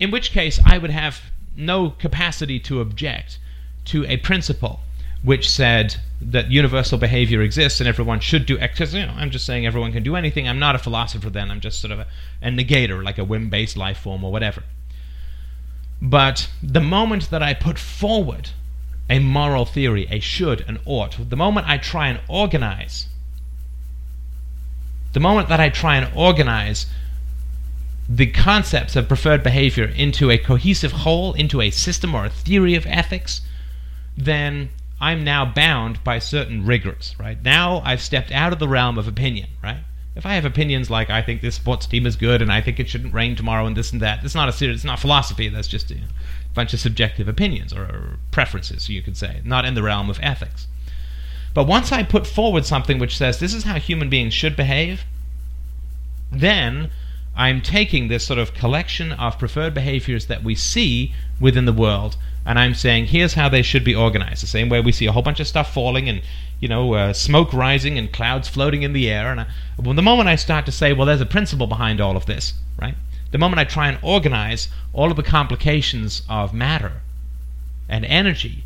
In 0.01 0.11
which 0.11 0.33
case 0.33 0.59
I 0.65 0.79
would 0.79 0.91
have 0.91 1.21
no 1.55 1.91
capacity 1.91 2.59
to 2.61 2.81
object 2.81 3.39
to 3.85 4.05
a 4.07 4.17
principle 4.17 4.81
which 5.23 5.49
said 5.51 5.97
that 6.23 6.51
universal 6.51 6.97
behavior 6.97 7.43
exists 7.43 7.81
and 7.81 7.89
everyone 7.89 8.21
should 8.21 8.47
do 8.47 8.59
X. 8.59 8.95
You 8.95 9.07
know, 9.07 9.15
I'm 9.17 9.31
just 9.31 9.45
saying 9.45 9.67
everyone 9.67 9.93
can 9.93 10.03
do 10.03 10.17
anything. 10.17 10.49
I'm 10.49 10.59
not 10.59 10.75
a 10.75 10.79
philosopher 10.79 11.29
then. 11.29 11.51
I'm 11.51 11.61
just 11.61 11.81
sort 11.81 11.93
of 11.93 11.99
a, 12.01 12.07
a 12.41 12.49
negator, 12.49 13.05
like 13.05 13.19
a 13.19 13.25
whim-based 13.25 13.77
life 13.77 13.99
form 13.99 14.25
or 14.25 14.33
whatever. 14.33 14.63
But 16.01 16.49
the 16.63 16.81
moment 16.81 17.29
that 17.31 17.43
I 17.43 17.53
put 17.53 17.79
forward 17.79 18.51
a 19.11 19.19
moral 19.19 19.67
theory, 19.67 20.07
a 20.11 20.21
should, 20.21 20.63
an 20.67 20.79
ought, 20.87 21.17
the 21.29 21.37
moment 21.37 21.69
I 21.69 21.77
try 21.77 22.09
and 22.09 22.21
organize, 22.27 23.07
the 25.13 25.21
moment 25.21 25.49
that 25.49 25.61
I 25.61 25.69
try 25.69 25.97
and 25.97 26.11
organize 26.17 26.87
the 28.13 28.27
concepts 28.27 28.97
of 28.97 29.07
preferred 29.07 29.41
behavior 29.41 29.85
into 29.85 30.33
a 30.33 30.37
cohesive 30.37 30.91
whole, 30.91 31.33
into 31.35 31.61
a 31.61 31.71
system 31.71 32.13
or 32.13 32.25
a 32.25 32.31
theory 32.31 32.75
of 32.75 32.85
ethics, 32.87 33.41
then 34.17 34.69
I'm 35.01 35.23
now 35.23 35.45
bound 35.45 36.03
by 36.03 36.19
certain 36.19 36.67
rigors, 36.67 37.15
right? 37.21 37.41
Now 37.41 37.81
I've 37.85 38.03
stepped 38.03 38.33
out 38.33 38.53
of 38.53 38.59
the 38.59 38.67
realm 38.67 38.99
of 38.99 39.07
opinion, 39.07 39.49
right? 39.63 39.85
If 40.17 40.27
I 40.27 40.35
have 40.35 40.45
opinions 40.45 40.91
like 40.91 41.09
I 41.09 41.23
think 41.23 41.41
this 41.41 41.55
sports 41.55 41.87
team 41.87 42.05
is 42.05 42.17
good 42.17 42.43
and 42.43 42.51
I 42.51 42.61
think 42.61 42.81
it 42.81 42.89
shouldn't 42.89 43.15
rain 43.15 43.37
tomorrow 43.37 43.65
and 43.65 43.77
this 43.77 43.93
and 43.93 44.03
that, 44.03 44.25
it's 44.25 44.35
not 44.35 44.49
a 44.49 44.53
serious, 44.53 44.79
it's 44.79 44.85
not 44.85 44.99
philosophy. 44.99 45.49
That's 45.49 45.69
just 45.69 45.93
a 45.93 46.01
bunch 46.53 46.75
of 46.75 46.81
subjective 46.81 47.29
opinions 47.29 47.73
or, 47.73 47.83
or 47.83 48.19
preferences, 48.33 48.89
you 48.89 49.03
could 49.03 49.17
say, 49.17 49.41
not 49.45 49.65
in 49.65 49.75
the 49.75 49.85
realm 49.85 50.11
of 50.11 50.19
ethics. 50.21 50.67
But 51.55 51.69
once 51.69 51.93
I 51.93 52.03
put 52.03 52.27
forward 52.27 52.67
something 52.67 52.99
which 52.99 53.17
says 53.17 53.39
this 53.39 53.55
is 53.55 53.63
how 53.63 53.79
human 53.79 54.11
beings 54.11 54.35
should 54.35 54.57
behave, 54.57 55.05
then 56.33 56.91
I'm 57.37 57.61
taking 57.61 58.09
this 58.09 58.27
sort 58.27 58.39
of 58.39 58.55
collection 58.55 59.13
of 59.13 59.39
preferred 59.39 59.73
behaviors 59.73 60.27
that 60.27 60.43
we 60.43 60.55
see 60.55 61.15
within 61.41 61.65
the 61.65 61.73
world, 61.73 62.17
and 62.45 62.59
I'm 62.59 62.75
saying 62.75 63.07
here's 63.07 63.35
how 63.35 63.49
they 63.49 63.63
should 63.63 63.85
be 63.85 63.95
organized. 63.95 64.43
The 64.43 64.47
same 64.47 64.69
way 64.69 64.81
we 64.81 64.93
see 64.93 65.07
a 65.07 65.13
whole 65.13 65.23
bunch 65.23 65.41
of 65.41 65.47
stuff 65.47 65.73
falling 65.73 66.09
and 66.09 66.23
you 66.59 66.69
know 66.69 66.95
uh, 66.95 67.13
smoke 67.13 67.53
rising 67.53 67.97
and 67.99 68.13
clouds 68.13 68.49
floating 68.49 68.83
in 68.83 68.93
the 68.93 69.09
air. 69.09 69.31
And 69.31 69.41
I, 69.41 69.47
well, 69.79 69.95
the 69.95 70.03
moment 70.03 70.29
I 70.29 70.37
start 70.37 70.67
to 70.67 70.73
say, 70.73 70.93
well, 70.93 71.07
there's 71.07 71.21
a 71.21 71.27
principle 71.27 71.67
behind 71.67 72.01
all 72.01 72.17
of 72.17 72.27
this, 72.27 72.55
right? 72.81 72.95
The 73.31 73.39
moment 73.39 73.61
I 73.61 73.65
try 73.65 73.89
and 73.89 73.99
organize 74.03 74.69
all 74.93 75.11
of 75.11 75.17
the 75.17 75.23
complications 75.23 76.23
of 76.29 76.53
matter 76.53 77.01
and 77.89 78.05
energy 78.05 78.65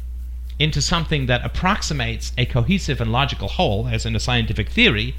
into 0.59 0.80
something 0.80 1.26
that 1.26 1.44
approximates 1.44 2.33
a 2.38 2.47
cohesive 2.47 3.00
and 3.00 3.12
logical 3.12 3.49
whole, 3.49 3.88
as 3.88 4.06
in 4.06 4.16
a 4.16 4.21
scientific 4.21 4.71
theory, 4.71 5.14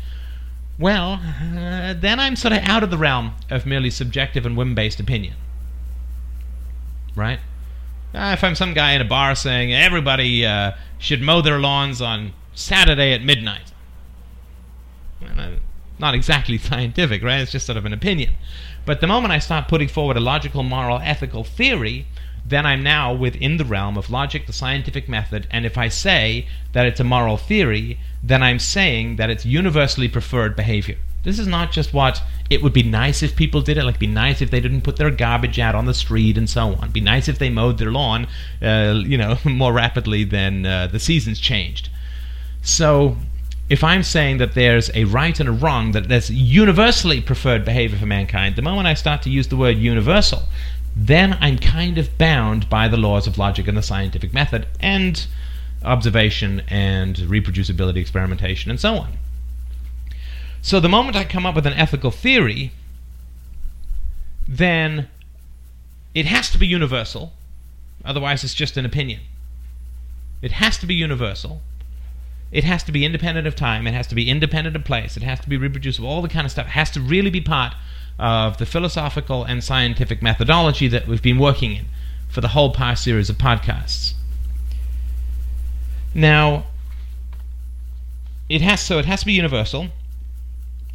well, 0.79 1.19
uh, 1.23 1.93
then 1.97 2.19
I'm 2.19 2.35
sort 2.35 2.53
of 2.53 2.59
out 2.63 2.83
of 2.83 2.89
the 2.89 2.97
realm 2.97 3.33
of 3.49 3.65
merely 3.65 3.89
subjective 3.89 4.45
and 4.45 4.57
whim 4.57 4.75
based 4.75 4.99
opinion. 4.99 5.35
Right? 7.15 7.39
Uh, 8.13 8.31
if 8.33 8.43
I'm 8.43 8.55
some 8.55 8.73
guy 8.73 8.93
in 8.93 9.01
a 9.01 9.05
bar 9.05 9.35
saying 9.35 9.73
everybody 9.73 10.45
uh, 10.45 10.71
should 10.97 11.21
mow 11.21 11.41
their 11.41 11.59
lawns 11.59 12.01
on 12.01 12.33
Saturday 12.53 13.13
at 13.13 13.21
midnight, 13.21 13.73
well, 15.21 15.55
not 15.99 16.13
exactly 16.13 16.57
scientific, 16.59 17.23
right? 17.23 17.41
It's 17.41 17.51
just 17.51 17.65
sort 17.65 17.77
of 17.77 17.85
an 17.85 17.93
opinion. 17.93 18.33
But 18.85 19.01
the 19.01 19.07
moment 19.07 19.33
I 19.33 19.39
start 19.39 19.67
putting 19.67 19.87
forward 19.87 20.15
a 20.15 20.19
logical, 20.19 20.63
moral, 20.63 20.99
ethical 20.99 21.43
theory, 21.43 22.07
then 22.45 22.65
I'm 22.65 22.83
now 22.83 23.13
within 23.13 23.57
the 23.57 23.65
realm 23.65 23.97
of 23.97 24.09
logic, 24.09 24.45
the 24.45 24.53
scientific 24.53 25.09
method, 25.09 25.47
and 25.49 25.65
if 25.65 25.77
I 25.77 25.87
say 25.87 26.47
that 26.73 26.85
it's 26.85 26.99
a 26.99 27.03
moral 27.03 27.37
theory, 27.37 27.99
then 28.21 28.43
I'm 28.43 28.59
saying 28.59 29.15
that 29.15 29.29
it's 29.29 29.45
universally 29.45 30.07
preferred 30.07 30.55
behavior. 30.55 30.97
This 31.23 31.39
is 31.39 31.47
not 31.47 31.71
just 31.71 31.91
what 31.91 32.21
it 32.51 32.61
would 32.61 32.73
be 32.73 32.83
nice 32.83 33.23
if 33.23 33.35
people 33.35 33.61
did 33.61 33.77
it, 33.77 33.83
like 33.83 33.97
be 33.97 34.05
nice 34.05 34.41
if 34.41 34.51
they 34.51 34.59
didn't 34.59 34.81
put 34.81 34.97
their 34.97 35.09
garbage 35.09 35.57
out 35.57 35.73
on 35.73 35.85
the 35.85 35.93
street 35.93 36.37
and 36.37 36.47
so 36.47 36.75
on. 36.75 36.91
Be 36.91 37.01
nice 37.01 37.27
if 37.27 37.39
they 37.39 37.49
mowed 37.49 37.79
their 37.79 37.91
lawn, 37.91 38.27
uh, 38.61 39.01
you 39.03 39.17
know, 39.17 39.39
more 39.45 39.73
rapidly 39.73 40.23
than 40.23 40.67
uh, 40.67 40.85
the 40.85 40.99
seasons 40.99 41.39
changed. 41.39 41.89
So 42.61 43.17
if 43.67 43.83
I'm 43.83 44.03
saying 44.03 44.37
that 44.37 44.53
there's 44.53 44.91
a 44.93 45.05
right 45.05 45.39
and 45.39 45.49
a 45.49 45.51
wrong, 45.51 45.93
that 45.93 46.07
there's 46.07 46.29
universally 46.29 47.19
preferred 47.21 47.65
behavior 47.65 47.97
for 47.97 48.05
mankind, 48.05 48.55
the 48.55 48.61
moment 48.61 48.87
I 48.87 48.93
start 48.93 49.23
to 49.23 49.31
use 49.31 49.47
the 49.47 49.57
word 49.57 49.77
universal, 49.77 50.43
then 50.95 51.37
I'm 51.41 51.57
kind 51.57 51.97
of 51.97 52.17
bound 52.17 52.69
by 52.69 52.87
the 52.87 52.97
laws 52.97 53.27
of 53.27 53.37
logic 53.37 53.67
and 53.67 53.77
the 53.77 53.81
scientific 53.81 54.33
method 54.33 54.67
and 54.79 55.27
observation 55.83 56.61
and 56.67 57.15
reproducibility 57.17 57.97
experimentation 57.97 58.71
and 58.71 58.79
so 58.79 58.95
on. 58.95 59.17
So 60.61 60.79
the 60.79 60.89
moment 60.89 61.17
I 61.17 61.25
come 61.25 61.45
up 61.45 61.53
with 61.53 61.67
an 61.67 61.73
ethical 61.73 62.11
theory, 62.11 62.71
then 64.47 65.09
it 66.13 66.25
has 66.25 66.49
to 66.51 66.57
be 66.57 66.65
universal, 66.65 67.33
otherwise, 68.03 68.43
it's 68.43 68.53
just 68.53 68.77
an 68.77 68.85
opinion. 68.85 69.19
It 70.41 70.53
has 70.53 70.77
to 70.77 70.85
be 70.85 70.95
universal. 70.95 71.61
It 72.51 72.63
has 72.63 72.83
to 72.83 72.91
be 72.91 73.03
independent 73.03 73.47
of 73.47 73.55
time. 73.55 73.85
It 73.85 73.93
has 73.93 74.07
to 74.07 74.15
be 74.15 74.29
independent 74.29 74.75
of 74.75 74.85
place. 74.85 75.17
It 75.17 75.23
has 75.23 75.39
to 75.41 75.49
be 75.49 75.57
reproducible. 75.57 76.07
All 76.07 76.21
the 76.21 76.29
kind 76.29 76.45
of 76.45 76.51
stuff 76.51 76.67
it 76.67 76.71
has 76.71 76.89
to 76.91 77.01
really 77.01 77.29
be 77.29 77.41
part 77.41 77.75
of 78.17 78.57
the 78.57 78.65
philosophical 78.65 79.43
and 79.43 79.63
scientific 79.63 80.21
methodology 80.21 80.87
that 80.87 81.07
we've 81.07 81.21
been 81.21 81.39
working 81.39 81.73
in 81.73 81.85
for 82.29 82.41
the 82.41 82.49
whole 82.49 82.71
past 82.71 83.03
series 83.03 83.29
of 83.29 83.37
podcasts. 83.37 84.13
Now, 86.13 86.65
it 88.47 88.61
has 88.61 88.81
so 88.81 88.99
it 88.99 89.05
has 89.05 89.21
to 89.21 89.25
be 89.25 89.33
universal, 89.33 89.87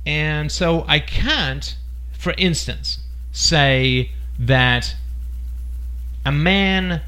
and 0.07 0.51
so 0.51 0.85
I 0.89 0.99
can't, 0.99 1.77
for 2.13 2.35
instance, 2.39 2.99
say 3.33 4.13
that 4.39 4.97
a 6.25 6.33
man 6.33 7.03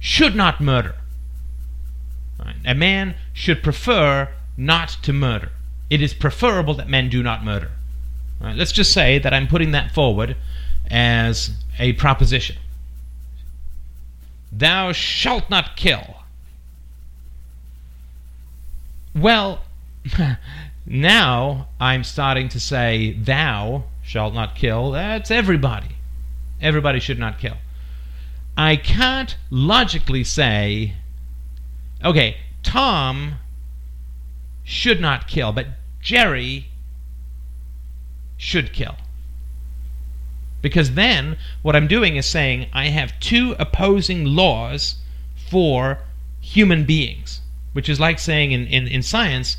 should 0.00 0.34
not 0.34 0.60
murder. 0.60 0.94
Right? 2.38 2.56
A 2.64 2.74
man 2.74 3.16
should 3.32 3.62
prefer 3.62 4.28
not 4.56 4.90
to 5.02 5.12
murder. 5.12 5.50
It 5.90 6.00
is 6.00 6.14
preferable 6.14 6.74
that 6.74 6.88
men 6.88 7.08
do 7.08 7.22
not 7.22 7.44
murder. 7.44 7.70
Right? 8.44 8.56
Let's 8.56 8.72
just 8.72 8.92
say 8.92 9.18
that 9.18 9.32
I'm 9.32 9.48
putting 9.48 9.70
that 9.70 9.92
forward 9.92 10.36
as 10.90 11.50
a 11.78 11.94
proposition. 11.94 12.56
Thou 14.52 14.92
shalt 14.92 15.48
not 15.48 15.76
kill. 15.76 16.16
Well, 19.14 19.62
now 20.86 21.68
I'm 21.80 22.04
starting 22.04 22.50
to 22.50 22.60
say, 22.60 23.14
Thou 23.14 23.84
shalt 24.02 24.34
not 24.34 24.54
kill. 24.54 24.90
That's 24.90 25.30
everybody. 25.30 25.96
Everybody 26.60 27.00
should 27.00 27.18
not 27.18 27.38
kill. 27.38 27.56
I 28.56 28.76
can't 28.76 29.36
logically 29.50 30.22
say, 30.22 30.94
okay, 32.04 32.36
Tom 32.62 33.36
should 34.62 35.00
not 35.00 35.26
kill, 35.26 35.52
but 35.52 35.66
Jerry 36.00 36.68
should 38.36 38.72
kill. 38.72 38.96
Because 40.62 40.94
then 40.94 41.36
what 41.62 41.76
I'm 41.76 41.86
doing 41.86 42.16
is 42.16 42.26
saying 42.26 42.68
I 42.72 42.88
have 42.88 43.18
two 43.20 43.54
opposing 43.58 44.24
laws 44.24 44.96
for 45.50 45.98
human 46.40 46.84
beings, 46.84 47.40
which 47.72 47.88
is 47.88 48.00
like 48.00 48.18
saying 48.18 48.52
in, 48.52 48.66
in, 48.66 48.86
in 48.88 49.02
science, 49.02 49.58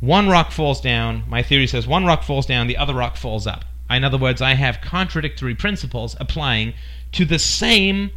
one 0.00 0.28
rock 0.28 0.50
falls 0.50 0.80
down, 0.80 1.24
my 1.28 1.42
theory 1.42 1.66
says 1.66 1.86
one 1.86 2.04
rock 2.04 2.22
falls 2.22 2.46
down, 2.46 2.66
the 2.66 2.76
other 2.76 2.94
rock 2.94 3.16
falls 3.16 3.46
up. 3.46 3.64
In 3.90 4.04
other 4.04 4.18
words, 4.18 4.40
I 4.40 4.54
have 4.54 4.80
contradictory 4.80 5.54
principles 5.54 6.16
applying 6.18 6.74
to 7.12 7.24
the 7.24 7.38
same 7.38 8.10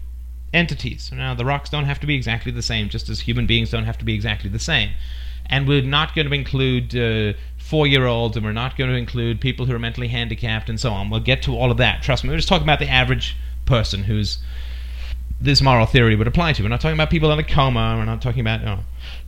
entities. 0.54 1.12
Now, 1.14 1.34
the 1.34 1.46
rocks 1.46 1.70
don't 1.70 1.86
have 1.86 2.00
to 2.00 2.08
be 2.08 2.16
exactly 2.16 2.52
the 2.52 2.62
same, 2.62 2.90
just 2.90 3.10
as 3.10 3.22
human 3.22 3.46
beings 3.46 3.70
don't 3.70 3.86
have 3.86 3.98
to 4.00 4.06
be 4.06 4.14
exactly 4.14 4.50
the 4.50 4.60
same. 4.60 4.92
And 5.46 5.68
we're 5.68 5.82
not 5.82 6.16
going 6.16 6.28
to 6.28 6.34
include 6.34 6.96
uh, 6.96 7.38
four 7.68 7.86
year 7.86 8.06
olds, 8.06 8.38
and 8.38 8.46
we're 8.46 8.54
not 8.54 8.78
going 8.78 8.90
to 8.90 8.96
include 8.96 9.42
people 9.42 9.66
who 9.66 9.76
are 9.76 9.80
mentally 9.80 10.08
handicapped, 10.08 10.70
and 10.70 10.80
so 10.80 10.92
on. 10.92 11.10
We'll 11.10 11.20
get 11.20 11.42
to 11.44 11.56
all 11.56 11.70
of 11.70 11.77
that. 11.77 12.01
Trust 12.01 12.24
me, 12.24 12.30
we're 12.30 12.38
just 12.38 12.48
talking 12.48 12.66
about 12.66 12.80
the 12.80 12.90
average 12.90 13.36
person 13.66 14.03
who's 14.03 14.40
this 15.40 15.62
moral 15.62 15.86
theory 15.86 16.16
would 16.16 16.27
apply 16.27 16.53
to. 16.53 16.64
We're 16.64 16.70
not 16.70 16.82
talking 16.82 16.98
about 16.98 17.10
people 17.10 17.32
in 17.32 17.40
a 17.40 17.44
coma. 17.44 17.96
We're 17.98 18.06
not 18.06 18.22
talking 18.22 18.40
about. 18.40 18.64
No, 18.64 18.80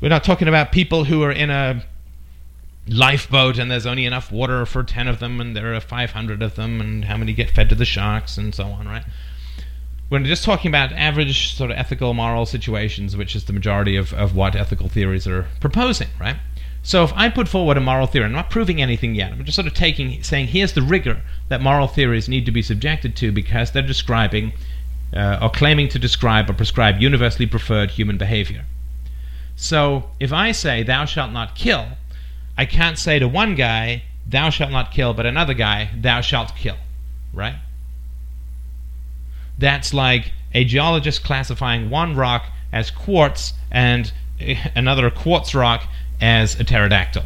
we're 0.02 0.10
not 0.10 0.24
talking 0.24 0.48
about 0.48 0.72
people 0.72 1.04
who 1.04 1.22
are 1.24 1.32
in 1.32 1.50
a 1.50 1.86
lifeboat 2.88 3.60
and 3.60 3.70
there's 3.70 3.86
only 3.86 4.06
enough 4.06 4.32
water 4.32 4.66
for 4.66 4.84
10 4.84 5.08
of 5.08 5.20
them 5.20 5.40
and 5.40 5.56
there 5.56 5.76
are 5.76 5.80
500 5.80 6.42
of 6.42 6.56
them 6.56 6.82
and 6.82 7.06
how 7.06 7.18
many 7.18 7.34
get 7.34 7.52
fed 7.52 7.70
to 7.70 7.76
the 7.76 7.86
sharks 7.86 8.38
and 8.38 8.56
so 8.56 8.66
on, 8.66 8.88
right? 8.88 9.04
We're 10.10 10.20
just 10.20 10.44
talking 10.44 10.70
about 10.70 10.92
average 10.94 11.54
sort 11.56 11.70
of 11.70 11.78
ethical, 11.78 12.16
moral 12.16 12.48
situations, 12.48 13.16
which 13.16 13.36
is 13.36 13.46
the 13.46 13.54
majority 13.54 13.96
of, 13.96 14.12
of 14.14 14.36
what 14.36 14.56
ethical 14.56 14.90
theories 14.90 15.28
are 15.28 15.46
proposing, 15.60 16.08
right? 16.20 16.38
So 16.90 17.04
if 17.04 17.14
I 17.16 17.30
put 17.30 17.48
forward 17.48 17.78
a 17.78 17.82
moral 17.82 18.08
theory, 18.08 18.26
I'm 18.26 18.32
not 18.32 18.50
proving 18.50 18.82
anything 18.82 19.14
yet. 19.14 19.32
I'm 19.32 19.46
just 19.46 19.54
sort 19.54 19.68
of 19.68 19.76
taking, 19.76 20.24
saying 20.24 20.48
here's 20.48 20.74
the 20.74 20.82
rigor 20.82 21.22
that 21.48 21.62
moral 21.62 21.86
theories 21.88 22.28
need 22.28 22.48
to 22.48 22.52
be 22.52 22.64
subjected 22.64 23.16
to 23.18 23.32
because 23.32 23.70
they're 23.70 23.84
describing 23.84 24.54
uh, 25.16 25.38
or 25.40 25.52
claiming 25.52 25.88
to 25.90 26.00
describe 26.00 26.50
or 26.50 26.54
prescribe 26.54 27.00
universally 27.00 27.46
preferred 27.46 27.92
human 27.92 28.18
behavior. 28.18 28.66
So 29.56 30.10
if 30.20 30.34
I 30.34 30.52
say 30.52 30.82
thou 30.82 31.06
shalt 31.06 31.32
not 31.32 31.54
kill, 31.54 31.90
I 32.58 32.66
can't 32.66 32.98
say 32.98 33.20
to 33.20 33.28
one 33.28 33.54
guy 33.54 34.02
thou 34.26 34.50
shalt 34.50 34.72
not 34.72 34.90
kill, 34.90 35.14
but 35.14 35.28
another 35.28 35.54
guy 35.54 35.92
thou 35.96 36.22
shalt 36.22 36.56
kill, 36.56 36.78
right? 37.36 37.58
That's 39.60 39.94
like 39.94 40.32
a 40.56 40.66
geologist 40.66 41.24
classifying 41.24 41.92
one 41.92 42.16
rock 42.16 42.48
as 42.74 42.90
quartz 42.90 43.54
and 43.70 44.12
another 44.76 45.12
quartz 45.12 45.54
rock 45.54 45.84
as 46.22 46.60
a 46.60 46.64
pterodactyl 46.64 47.24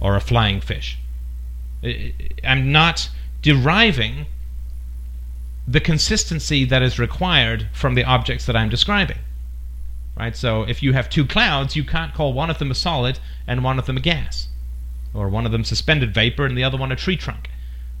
or 0.00 0.16
a 0.16 0.20
flying 0.20 0.60
fish. 0.60 0.98
I'm 2.44 2.72
not 2.72 3.10
deriving 3.40 4.26
the 5.66 5.80
consistency 5.80 6.64
that 6.64 6.82
is 6.82 6.98
required 6.98 7.68
from 7.72 7.94
the 7.94 8.04
objects 8.04 8.46
that 8.46 8.56
I'm 8.56 8.68
describing. 8.68 9.18
Right? 10.16 10.36
So 10.36 10.62
if 10.62 10.82
you 10.82 10.92
have 10.92 11.08
two 11.08 11.24
clouds, 11.24 11.76
you 11.76 11.84
can't 11.84 12.14
call 12.14 12.32
one 12.32 12.50
of 12.50 12.58
them 12.58 12.70
a 12.70 12.74
solid 12.74 13.18
and 13.46 13.64
one 13.64 13.78
of 13.78 13.86
them 13.86 13.96
a 13.96 14.00
gas. 14.00 14.48
Or 15.14 15.28
one 15.28 15.46
of 15.46 15.52
them 15.52 15.64
suspended 15.64 16.14
vapor 16.14 16.44
and 16.46 16.56
the 16.56 16.64
other 16.64 16.78
one 16.78 16.92
a 16.92 16.96
tree 16.96 17.16
trunk. 17.16 17.48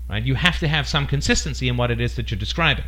Right? 0.08 0.24
You 0.24 0.34
have 0.34 0.58
to 0.58 0.68
have 0.68 0.88
some 0.88 1.06
consistency 1.06 1.68
in 1.68 1.76
what 1.76 1.90
it 1.90 2.00
is 2.00 2.16
that 2.16 2.30
you're 2.30 2.38
describing. 2.38 2.84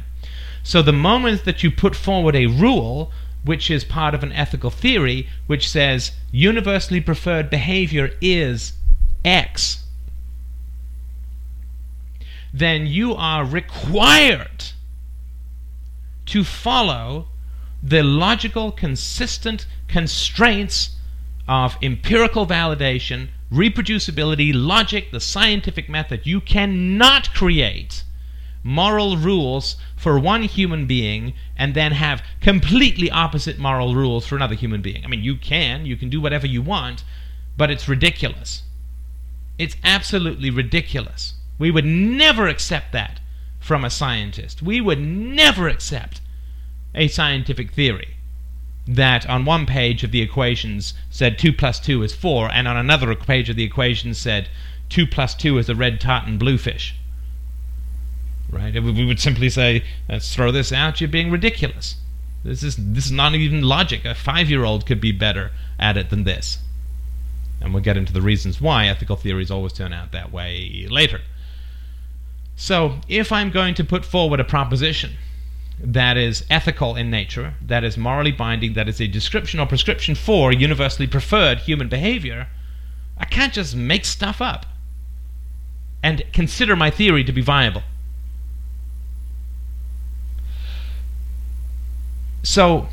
So 0.63 0.83
the 0.83 0.93
moment 0.93 1.45
that 1.45 1.63
you 1.63 1.71
put 1.71 1.95
forward 1.95 2.37
a 2.37 2.47
rule 2.47 3.13
which 3.45 3.71
is 3.71 3.85
part 3.85 4.15
of 4.15 4.23
an 4.23 4.33
ethical 4.33 4.71
theory 4.71 5.29
which 5.47 5.69
says 5.69 6.13
universally 6.33 7.01
preferred 7.01 7.51
behavior 7.51 8.11
is 8.21 8.73
X, 9.25 9.85
then 12.53 12.87
you 12.87 13.15
are 13.15 13.45
required 13.45 14.65
to 16.27 16.45
follow 16.45 17.29
the 17.83 18.03
logical, 18.03 18.73
consistent 18.73 19.67
constraints 19.89 20.97
of 21.47 21.77
empirical 21.83 22.47
validation, 22.47 23.29
reproducibility, 23.53 24.53
logic, 24.55 25.11
the 25.11 25.21
scientific 25.21 25.89
method. 25.89 26.21
You 26.25 26.41
cannot 26.41 27.35
create 27.35 28.05
moral 28.67 29.19
rules 29.19 29.77
for 29.95 30.19
one 30.19 30.43
human 30.43 30.87
being 30.87 31.35
and 31.57 31.75
then 31.75 31.93
have 31.93 32.23
completely 32.41 33.11
opposite 33.11 33.59
moral 33.59 33.95
rules 33.95 34.27
for 34.27 34.37
another 34.37 34.55
human 34.55 34.81
being. 34.81 35.05
I 35.05 35.09
mean, 35.09 35.23
you 35.23 35.37
can, 35.37 35.85
you 35.85 35.97
can 35.97 36.09
do 36.09 36.21
whatever 36.21 36.47
you 36.47 36.63
want, 36.63 37.05
but 37.59 37.71
it's 37.71 37.89
ridiculous. 37.89 38.63
It's 39.59 39.77
absolutely 39.85 40.49
ridiculous. 40.51 41.35
We 41.59 41.71
would 41.71 41.85
never 41.85 42.49
accept 42.49 42.93
that 42.93 43.21
from 43.61 43.85
a 43.85 43.91
scientist. 43.91 44.63
We 44.63 44.81
would 44.81 45.01
never 45.01 45.69
accept 45.69 46.23
a 46.95 47.09
scientific 47.09 47.73
theory 47.73 48.17
that 48.87 49.29
on 49.29 49.45
one 49.45 49.67
page 49.67 50.03
of 50.05 50.11
the 50.11 50.23
equations 50.23 50.95
said 51.11 51.39
2 51.39 51.53
plus 51.53 51.81
2 51.81 52.03
is 52.03 52.15
4, 52.15 52.51
and 52.53 52.67
on 52.67 52.77
another 52.77 53.15
page 53.15 53.51
of 53.51 53.57
the 53.57 53.65
equations 53.65 54.19
said 54.19 54.49
2 54.89 55.07
plus 55.07 55.35
2 55.35 55.59
is 55.59 55.69
a 55.69 55.75
red 55.75 56.01
tartan 56.01 56.39
bluefish 56.39 56.95
right? 58.55 58.73
We 58.73 59.05
would 59.05 59.21
simply 59.21 59.51
say, 59.51 59.83
"Let's 60.09 60.35
throw 60.35 60.53
this 60.53 60.73
out. 60.73 61.01
You're 61.01 61.09
being 61.09 61.31
ridiculous. 61.31 61.97
This 62.45 62.63
is 62.63 62.77
this 62.77 63.07
is 63.07 63.13
not 63.13 63.35
even 63.35 63.63
logic. 63.63 64.05
A 64.05 64.15
five-year-old 64.15 64.87
could 64.87 65.01
be 65.01 65.13
better 65.13 65.51
at 65.79 65.97
it 65.97 66.11
than 66.11 66.25
this." 66.25 66.59
And 67.61 67.73
we'll 67.73 67.83
get 67.83 67.97
into 67.97 68.13
the 68.13 68.23
reasons 68.23 68.61
why 68.61 68.87
ethical 68.87 69.17
theories 69.17 69.51
always 69.51 69.73
turn 69.73 69.93
out 69.93 70.13
that 70.13 70.33
way 70.33 70.87
later. 70.91 71.21
So, 72.57 73.01
if 73.09 73.33
I'm 73.33 73.51
going 73.51 73.75
to 73.75 73.85
put 73.85 74.05
forward 74.05 74.39
a 74.39 74.45
proposition 74.45 75.15
that 75.81 76.17
is 76.17 76.45
ethical 76.49 76.95
in 76.95 77.11
nature, 77.11 77.55
that 77.61 77.83
is 77.83 77.97
morally 77.97 78.31
binding, 78.31 78.75
that 78.75 78.89
is 78.89 79.01
a 79.01 79.09
description 79.09 79.59
or 79.59 79.67
prescription 79.67 80.15
for 80.15 80.53
universally 80.53 81.09
preferred 81.09 81.59
human 81.59 81.89
behavior, 81.89 82.49
I 83.19 83.25
can't 83.25 83.53
just 83.53 83.75
make 83.75 84.05
stuff 84.05 84.41
up 84.41 84.67
and 86.03 86.23
consider 86.33 86.77
my 86.77 86.91
theory 86.91 87.25
to 87.25 87.33
be 87.33 87.41
viable. 87.41 87.83
So, 92.45 92.89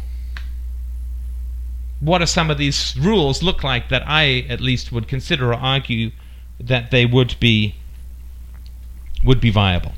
what 2.00 2.20
do 2.20 2.26
some 2.26 2.50
of 2.50 2.58
these 2.58 2.96
rules 2.98 3.44
look 3.44 3.64
like 3.64 3.90
that 3.90 4.02
I 4.08 4.46
at 4.50 4.62
least 4.62 4.92
would 4.92 5.08
consider 5.08 5.52
or 5.52 5.56
argue 5.56 6.12
that 6.60 6.90
they 6.90 7.06
would 7.06 7.40
be 7.40 7.76
would 9.24 9.40
be 9.40 9.52
viable. 9.52 9.92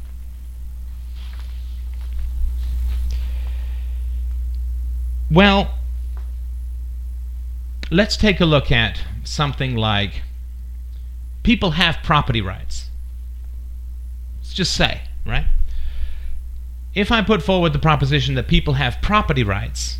Well, 5.31 5.75
let's 7.89 8.17
take 8.17 8.41
a 8.41 8.45
look 8.45 8.71
at 8.71 9.01
something 9.23 9.75
like 9.75 10.23
people 11.43 11.71
have 11.71 11.99
property 12.03 12.41
rights. 12.41 12.89
Let's 14.41 14.53
just 14.53 14.73
say, 14.73 15.01
right? 15.25 15.45
If 16.95 17.11
I 17.11 17.23
put 17.23 17.41
forward 17.41 17.73
the 17.73 17.79
proposition 17.79 18.35
that 18.35 18.47
people 18.47 18.75
have 18.75 19.01
property 19.01 19.43
rights, 19.43 19.99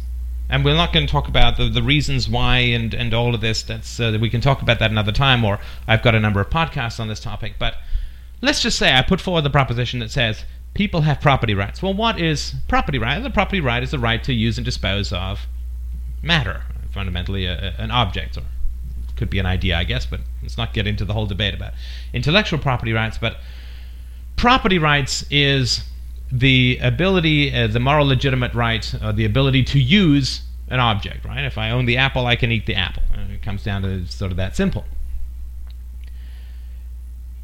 and 0.50 0.64
we're 0.64 0.76
not 0.76 0.94
going 0.94 1.08
to 1.08 1.12
talk 1.12 1.28
about 1.28 1.58
the, 1.58 1.68
the 1.68 1.82
reasons 1.82 2.30
why 2.30 2.58
and, 2.58 2.94
and 2.94 3.14
all 3.14 3.34
of 3.34 3.42
this, 3.42 3.64
that's 3.64 4.00
uh, 4.00 4.18
we 4.22 4.30
can 4.30 4.42
talk 4.42 4.62
about 4.62 4.78
that 4.80 4.92
another 4.92 5.12
time, 5.12 5.44
or 5.44 5.60
I've 5.88 6.04
got 6.04 6.14
a 6.14 6.20
number 6.20 6.40
of 6.40 6.50
podcasts 6.50 7.00
on 7.00 7.08
this 7.08 7.20
topic, 7.20 7.56
but 7.58 7.76
let's 8.42 8.62
just 8.62 8.78
say 8.78 8.94
I 8.94 9.02
put 9.02 9.22
forward 9.22 9.42
the 9.42 9.50
proposition 9.50 10.00
that 10.00 10.12
says 10.12 10.46
people 10.76 11.02
have 11.02 11.20
property 11.20 11.56
rights. 11.56 11.82
Well, 11.82 11.94
what 11.94 12.20
is 12.20 12.54
property 12.68 13.00
right? 13.00 13.22
The 13.22 13.30
property 13.32 13.62
right 13.62 13.82
is 13.82 13.92
the 13.92 14.00
right 14.00 14.24
to 14.24 14.34
use 14.34 14.58
and 14.60 14.66
dispose 14.66 15.12
of 15.12 15.48
matter, 16.22 16.64
fundamentally 16.92 17.46
a, 17.46 17.74
an 17.80 17.90
object, 17.90 18.38
or 18.38 18.44
could 19.16 19.30
be 19.30 19.40
an 19.40 19.46
idea, 19.46 19.78
I 19.78 19.84
guess, 19.84 20.06
but 20.06 20.20
let's 20.42 20.58
not 20.58 20.74
get 20.74 20.86
into 20.86 21.06
the 21.06 21.14
whole 21.14 21.26
debate 21.26 21.54
about 21.56 21.74
intellectual 22.14 22.60
property 22.60 22.94
rights. 22.94 23.18
But 23.18 23.38
property 24.36 24.78
rights 24.78 25.26
is 25.32 25.84
the 26.34 26.80
ability, 26.82 27.54
uh, 27.54 27.68
the 27.68 27.80
moral 27.80 28.08
legitimate 28.08 28.56
right, 28.56 28.94
uh, 29.02 29.12
the 29.12 29.24
ability 29.24 29.64
to 29.64 29.80
use 29.80 30.42
an 30.68 30.80
object, 30.80 31.24
right? 31.24 31.46
If 31.46 31.60
I 31.60 31.70
own 31.70 31.86
the 31.86 31.98
apple, 31.98 32.26
I 32.26 32.36
can 32.36 32.52
eat 32.52 32.66
the 32.66 32.74
apple. 32.74 33.04
It 33.32 33.44
comes 33.44 33.64
down 33.64 33.84
to 33.84 34.08
sort 34.08 34.32
of 34.32 34.38
that 34.38 34.56
simple. 34.56 34.86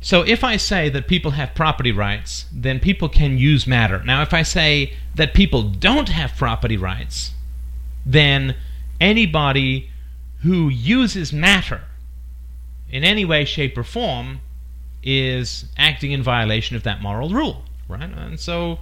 So 0.02 0.24
if 0.24 0.44
I 0.44 0.58
say 0.58 0.90
that 0.90 1.08
people 1.08 1.32
have 1.32 1.54
property 1.54 1.92
rights, 1.92 2.46
then 2.52 2.80
people 2.80 3.10
can 3.10 3.38
use 3.38 3.68
matter. 3.68 4.02
Now, 4.04 4.24
if 4.24 4.34
I 4.34 4.42
say 4.42 4.94
that 5.14 5.36
people 5.36 5.62
don't 5.64 6.10
have 6.10 6.36
property 6.36 6.78
rights, 6.78 7.34
then 8.06 8.56
anybody 9.00 9.92
who 10.42 10.70
uses 10.70 11.32
matter 11.32 11.82
in 12.90 13.04
any 13.04 13.24
way, 13.24 13.46
shape, 13.46 13.78
or 13.78 13.84
form 13.84 14.40
is 15.04 15.66
acting 15.78 16.12
in 16.12 16.24
violation 16.24 16.76
of 16.76 16.84
that 16.84 17.02
moral 17.02 17.30
rule, 17.30 17.66
right? 17.90 18.10
And 18.10 18.40
so 18.40 18.80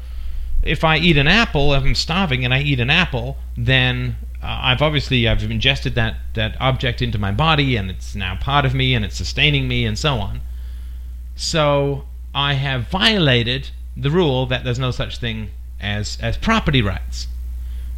if 0.62 0.84
I 0.84 0.98
eat 0.98 1.18
an 1.18 1.28
apple, 1.28 1.74
if 1.74 1.84
I'm 1.84 1.96
starving 1.96 2.46
and 2.46 2.54
I 2.54 2.62
eat 2.62 2.80
an 2.80 2.90
apple, 2.90 3.38
then 3.58 4.18
uh, 4.44 4.60
I've 4.64 4.82
obviously 4.82 5.28
I've 5.28 5.44
ingested 5.50 5.96
that 5.96 6.18
that 6.36 6.56
object 6.60 7.02
into 7.02 7.18
my 7.18 7.32
body 7.32 7.76
and 7.76 7.90
it's 7.90 8.14
now 8.14 8.36
part 8.36 8.66
of 8.66 8.76
me 8.76 8.94
and 8.94 9.04
it's 9.04 9.16
sustaining 9.16 9.68
me 9.68 9.86
and 9.86 9.98
so 9.98 10.16
on. 10.16 10.42
So 11.36 12.06
I 12.36 12.54
have 12.54 12.90
violated 12.90 13.70
the 13.96 14.12
rule 14.12 14.46
that 14.46 14.64
there's 14.64 14.80
no 14.80 14.92
such 14.92 15.18
thing 15.18 15.50
as 15.80 16.18
as 16.22 16.38
property 16.38 16.82
rights. 16.82 17.28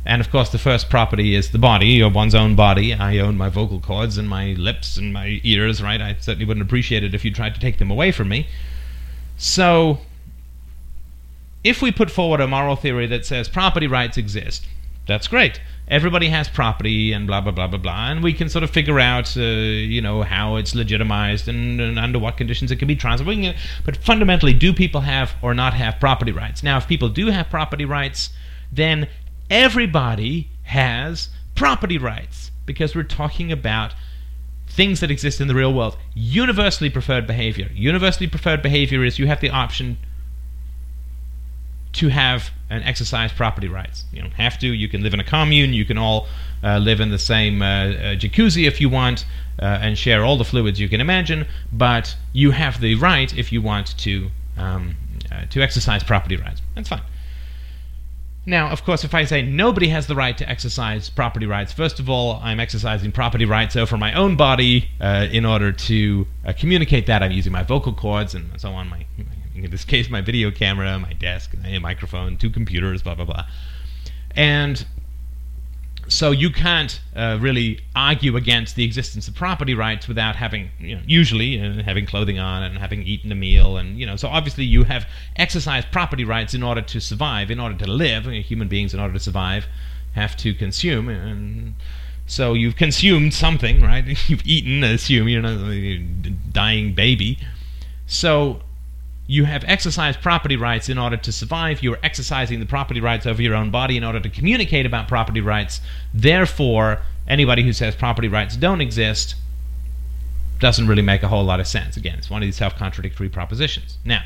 And 0.06 0.22
of 0.22 0.32
course, 0.32 0.50
the 0.50 0.58
first 0.58 0.89
property 0.89 1.36
is 1.36 1.52
the 1.52 1.58
body, 1.58 2.02
or 2.02 2.10
one's 2.10 2.34
own 2.34 2.56
body. 2.56 2.93
I 2.93 3.17
own 3.19 3.38
my 3.38 3.50
vocal 3.50 3.80
cords 3.80 4.17
and 4.17 4.30
my 4.30 4.54
lips 4.54 4.98
and 4.98 5.13
my 5.13 5.41
ears, 5.43 5.84
right? 5.84 6.02
I 6.02 6.15
certainly 6.19 6.45
wouldn't 6.45 6.65
appreciate 6.65 7.04
it 7.04 7.13
if 7.13 7.26
you 7.26 7.32
tried 7.32 7.54
to 7.56 7.60
take 7.60 7.80
them 7.80 7.91
away 7.91 8.12
from 8.12 8.30
me. 8.30 8.48
So, 9.38 10.00
if 11.63 11.82
we 11.82 11.91
put 11.91 12.10
forward 12.10 12.41
a 12.41 12.48
moral 12.48 12.76
theory 12.76 13.08
that 13.08 13.26
says 13.26 13.50
property 13.50 13.88
rights 13.88 14.17
exist, 14.17 14.65
that's 15.08 15.28
great. 15.28 15.60
Everybody 15.88 16.28
has 16.30 16.48
property 16.48 17.12
and 17.12 17.26
blah 17.26 17.41
blah 17.41 17.52
blah 17.52 17.67
blah 17.67 17.80
blah, 17.80 18.12
and 18.12 18.24
we 18.24 18.32
can 18.32 18.48
sort 18.48 18.63
of 18.63 18.69
figure 18.69 19.00
out, 19.00 19.36
uh, 19.36 19.41
you 19.41 20.02
know, 20.02 20.22
how 20.22 20.56
it's 20.56 20.76
legitimized 20.76 21.48
and, 21.48 21.82
and, 21.82 21.98
under 21.98 22.19
what 22.19 22.38
conditions 22.38 22.69
it 22.72 22.76
can 22.76 22.88
be 22.88 22.95
transferred. 22.95 23.56
But 23.84 23.98
fundamentally, 23.98 24.54
do 24.54 24.72
people 24.72 25.02
have 25.02 25.34
or 25.41 25.56
not 25.56 25.74
have 25.74 26.00
property 26.00 26.32
rights? 26.32 26.62
Now, 26.62 26.78
if 26.78 26.88
people 26.88 27.10
do 27.10 27.28
have 27.28 27.50
property 27.50 27.86
rights, 27.86 28.30
then 28.72 29.08
everybody 29.50 30.50
has 30.63 31.30
property 31.56 31.98
rights 31.98 32.52
because 32.67 32.95
we're 32.95 33.04
talking 33.04 33.52
about 33.52 33.95
things 34.67 35.00
that 35.00 35.10
exist 35.10 35.41
in 35.41 35.48
the 35.48 35.56
real 35.56 35.74
world. 35.74 35.98
Universally 36.13 36.91
preferred 36.91 37.26
behavior. 37.26 37.69
Universally 37.74 38.28
preferred 38.28 38.62
behavior 38.62 39.04
is 39.04 39.17
you 39.17 39.26
have 39.26 39.41
the 39.41 39.50
option 39.50 39.98
to 41.99 42.07
have 42.07 42.51
and 42.69 42.83
exercise 42.85 43.31
property 43.31 43.67
rights. 43.67 44.05
You 44.13 44.21
don't 44.21 44.33
have 44.33 44.57
to. 44.59 44.67
You 44.67 44.88
can 44.88 45.03
live 45.03 45.13
in 45.13 45.19
a 45.19 45.23
commune. 45.23 45.73
You 45.73 45.83
can 45.83 45.97
all 45.97 46.27
uh, 46.63 46.77
live 46.77 47.01
in 47.01 47.09
the 47.09 47.17
same 47.17 47.62
uh, 47.62 47.65
uh, 47.65 48.15
jacuzzi 48.15 48.65
if 48.67 48.79
you 48.79 48.89
want 48.89 49.25
uh, 49.62 49.79
and 49.81 49.97
share 49.97 50.23
all 50.23 50.38
the 50.38 50.45
fluids 50.45 50.79
you 50.79 50.88
can 50.88 51.01
imagine. 51.01 51.45
But 51.73 52.15
you 52.31 52.51
have 52.51 52.79
the 52.79 52.95
right, 52.95 53.38
if 53.38 53.51
you 53.51 53.62
want 53.62 53.97
to, 53.97 54.29
um, 54.57 54.95
uh, 55.29 55.45
to 55.49 55.62
exercise 55.62 56.03
property 56.03 56.38
rights. 56.38 56.62
That's 56.75 56.88
fine. 56.88 57.01
Now, 58.45 58.69
of 58.69 58.85
course, 58.85 59.03
if 59.03 59.13
I 59.13 59.25
say 59.25 59.41
nobody 59.41 59.89
has 59.89 60.07
the 60.07 60.15
right 60.15 60.38
to 60.38 60.49
exercise 60.49 61.09
property 61.09 61.45
rights, 61.45 61.73
first 61.73 61.99
of 61.99 62.09
all, 62.09 62.39
I'm 62.41 62.62
exercising 62.62 63.12
property 63.12 63.45
rights 63.45 63.75
over 63.75 63.97
my 63.97 64.13
own 64.13 64.38
body 64.38 64.89
uh, 65.01 65.27
in 65.29 65.45
order 65.45 65.73
to 65.73 66.25
communicate 66.57 67.07
that. 67.07 67.21
I'm 67.21 67.31
using 67.31 67.51
my 67.51 67.63
vocal 67.63 67.93
cords 67.93 68.33
and 68.33 68.49
so 68.59 68.71
on, 68.71 68.88
my, 68.89 69.05
in 69.63 69.72
this 69.72 69.86
case, 69.86 70.10
my 70.10 70.22
video 70.22 70.52
camera, 70.52 70.98
my 71.00 71.13
desk, 71.13 71.54
a 71.65 71.80
microphone, 71.80 72.38
two 72.38 72.50
computers, 72.50 73.02
blah, 73.02 73.15
blah, 73.15 73.26
blah. 73.26 73.45
And 74.36 74.86
so 76.10 76.32
you 76.32 76.50
can't 76.50 77.00
uh, 77.15 77.38
really 77.39 77.82
argue 77.95 78.36
against 78.36 78.76
the 78.76 78.84
existence 78.84 79.28
of 79.28 79.36
property 79.36 79.76
rights 79.76 80.08
without 80.08 80.36
having, 80.36 80.69
you 80.80 80.95
know, 80.95 81.02
usually 81.06 81.62
uh, 81.62 81.84
having 81.84 82.06
clothing 82.06 82.39
on 82.39 82.63
and 82.63 82.80
having 82.80 83.04
eaten 83.04 83.32
a 83.32 83.36
meal, 83.36 83.78
and 83.78 83.98
you 83.98 84.06
know, 84.06 84.15
so 84.15 84.28
obviously 84.28 84.63
you 84.63 84.84
have 84.86 85.08
exercised 85.36 85.91
property 85.91 86.26
rights 86.26 86.54
in 86.54 86.63
order 86.63 86.82
to 86.82 87.00
survive, 87.00 87.52
in 87.52 87.60
order 87.60 87.78
to 87.78 87.89
live. 87.89 88.26
human 88.26 88.67
beings, 88.67 88.93
in 88.93 89.00
order 89.00 89.13
to 89.13 89.19
survive, 89.19 89.67
have 90.13 90.36
to 90.38 90.54
consume, 90.56 91.10
and 91.10 91.76
so 92.26 92.54
you've 92.54 92.76
consumed 92.76 93.34
something, 93.34 93.82
right? 93.82 94.06
you've 94.30 94.45
eaten, 94.45 94.84
assume 94.84 95.28
you're 95.28 95.41
not 95.41 95.58
a 95.69 95.98
dying 96.52 96.93
baby. 96.93 97.38
So 98.08 98.62
you 99.30 99.46
have 99.46 99.63
exercised 99.68 100.20
property 100.22 100.56
rights 100.56 100.89
in 100.89 100.98
order 100.98 101.15
to 101.15 101.32
survive. 101.32 101.84
You're 101.84 102.00
exercising 102.02 102.60
the 102.60 102.65
property 102.65 103.00
rights 103.00 103.28
over 103.28 103.44
your 103.44 103.54
own 103.54 103.70
body 103.70 103.96
in 103.96 104.04
order 104.04 104.20
to 104.20 104.28
communicate 104.28 104.88
about 104.88 105.08
property 105.08 105.39
rights. 105.39 105.82
Therefore, 106.12 107.04
anybody 107.28 107.62
who 107.62 107.72
says 107.72 107.96
property 107.96 108.28
rights 108.28 108.56
don't 108.56 108.82
exist 108.82 109.36
doesn't 110.60 110.88
really 110.88 111.04
make 111.04 111.22
a 111.22 111.28
whole 111.28 111.44
lot 111.44 111.60
of 111.60 111.68
sense. 111.68 111.96
Again, 111.96 112.18
it's 112.18 112.32
one 112.32 112.42
of 112.42 112.48
these 112.48 112.56
self 112.56 112.76
contradictory 112.76 113.30
propositions. 113.30 114.00
Now, 114.04 114.24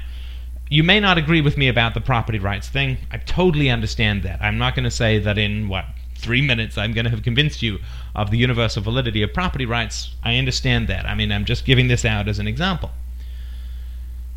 you 0.70 0.86
may 0.86 1.02
not 1.02 1.18
agree 1.18 1.42
with 1.42 1.58
me 1.58 1.68
about 1.68 1.96
the 1.96 2.02
property 2.02 2.39
rights 2.39 2.70
thing. 2.70 2.98
I 3.12 3.18
totally 3.18 3.70
understand 3.70 4.24
that. 4.24 4.42
I'm 4.42 4.58
not 4.58 4.74
going 4.74 4.86
to 4.86 4.92
say 4.92 5.20
that 5.20 5.38
in, 5.38 5.68
what, 5.68 5.84
three 6.16 6.42
minutes 6.42 6.78
I'm 6.78 6.94
going 6.94 7.04
to 7.04 7.12
have 7.12 7.24
convinced 7.24 7.62
you 7.62 7.80
of 8.16 8.32
the 8.32 8.38
universal 8.38 8.82
validity 8.82 9.22
of 9.22 9.34
property 9.34 9.66
rights. 9.66 10.16
I 10.24 10.38
understand 10.38 10.88
that. 10.88 11.06
I 11.06 11.13
mean, 11.13 11.30
I'm 11.30 11.44
just 11.44 11.66
giving 11.66 11.89
this 11.89 12.06
out 12.06 12.30
as 12.30 12.39
an 12.39 12.48
example. 12.48 12.89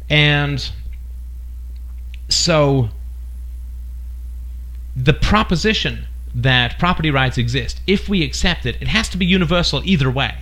And 0.09 0.71
so 2.29 2.91
the 4.95 5.13
proposition 5.13 6.07
that 6.35 6.79
property 6.79 7.11
rights 7.11 7.39
exist, 7.39 7.81
if 7.87 8.09
we 8.09 8.23
accept 8.23 8.67
it, 8.67 8.77
it 8.81 8.89
has 8.89 9.09
to 9.11 9.17
be 9.17 9.27
universal 9.27 9.83
either 9.85 10.11
way. 10.11 10.35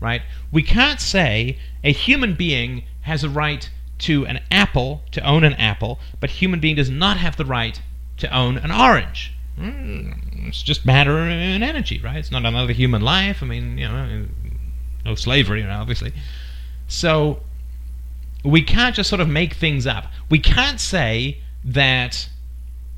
Right? 0.00 0.22
We 0.50 0.62
can't 0.62 1.00
say 1.00 1.58
a 1.82 1.92
human 1.92 2.34
being 2.34 2.84
has 3.02 3.24
a 3.24 3.28
right 3.28 3.70
to 3.98 4.26
an 4.26 4.40
apple, 4.50 5.02
to 5.12 5.20
own 5.22 5.44
an 5.44 5.54
apple, 5.54 6.00
but 6.20 6.30
human 6.30 6.60
being 6.60 6.76
does 6.76 6.90
not 6.90 7.16
have 7.16 7.36
the 7.36 7.44
right 7.44 7.80
to 8.18 8.34
own 8.34 8.58
an 8.58 8.70
orange. 8.70 9.32
Hmm, 9.56 10.12
it's 10.46 10.62
just 10.62 10.84
matter 10.84 11.18
and 11.18 11.62
energy, 11.62 12.00
right? 12.00 12.16
It's 12.16 12.30
not 12.30 12.44
another 12.44 12.72
human 12.72 13.02
life. 13.02 13.42
I 13.42 13.46
mean, 13.46 13.78
you 13.78 13.88
know, 13.88 14.26
no 15.04 15.14
slavery, 15.14 15.64
obviously. 15.64 16.12
So 16.88 17.40
we 18.44 18.60
can't 18.60 18.94
just 18.94 19.08
sort 19.08 19.22
of 19.22 19.28
make 19.28 19.54
things 19.54 19.86
up. 19.86 20.06
We 20.28 20.38
can't 20.38 20.78
say 20.78 21.38
that 21.64 22.28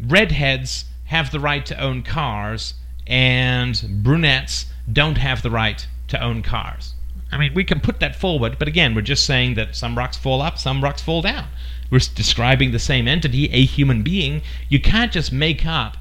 redheads 0.01 0.87
have 1.05 1.31
the 1.31 1.39
right 1.39 1.65
to 1.67 1.81
own 1.81 2.03
cars 2.03 2.75
and 3.07 4.03
brunettes 4.03 4.67
don't 4.93 5.19
have 5.19 5.43
the 5.43 5.51
right 5.51 5.87
to 6.09 6.21
own 6.21 6.43
cars. 6.43 6.95
I 7.31 7.39
mean, 7.39 7.55
we 7.55 7.63
can 7.63 7.79
put 7.79 8.01
that 8.01 8.17
forward, 8.17 8.59
but 8.59 8.67
again, 8.67 8.95
we're 8.95 9.03
just 9.03 9.25
saying 9.25 9.55
that 9.55 9.77
some 9.77 9.97
rocks 9.97 10.17
fall 10.17 10.43
up, 10.43 10.59
some 10.59 10.83
rocks 10.83 11.03
fall 11.03 11.23
down. 11.23 11.47
We're 11.91 12.01
describing 12.01 12.73
the 12.73 12.81
same 12.81 13.07
entity, 13.07 13.49
a 13.53 13.65
human 13.65 14.03
being. 14.03 14.43
You 14.69 14.81
can't 14.81 15.13
just 15.13 15.33
make 15.33 15.65
up 15.65 15.97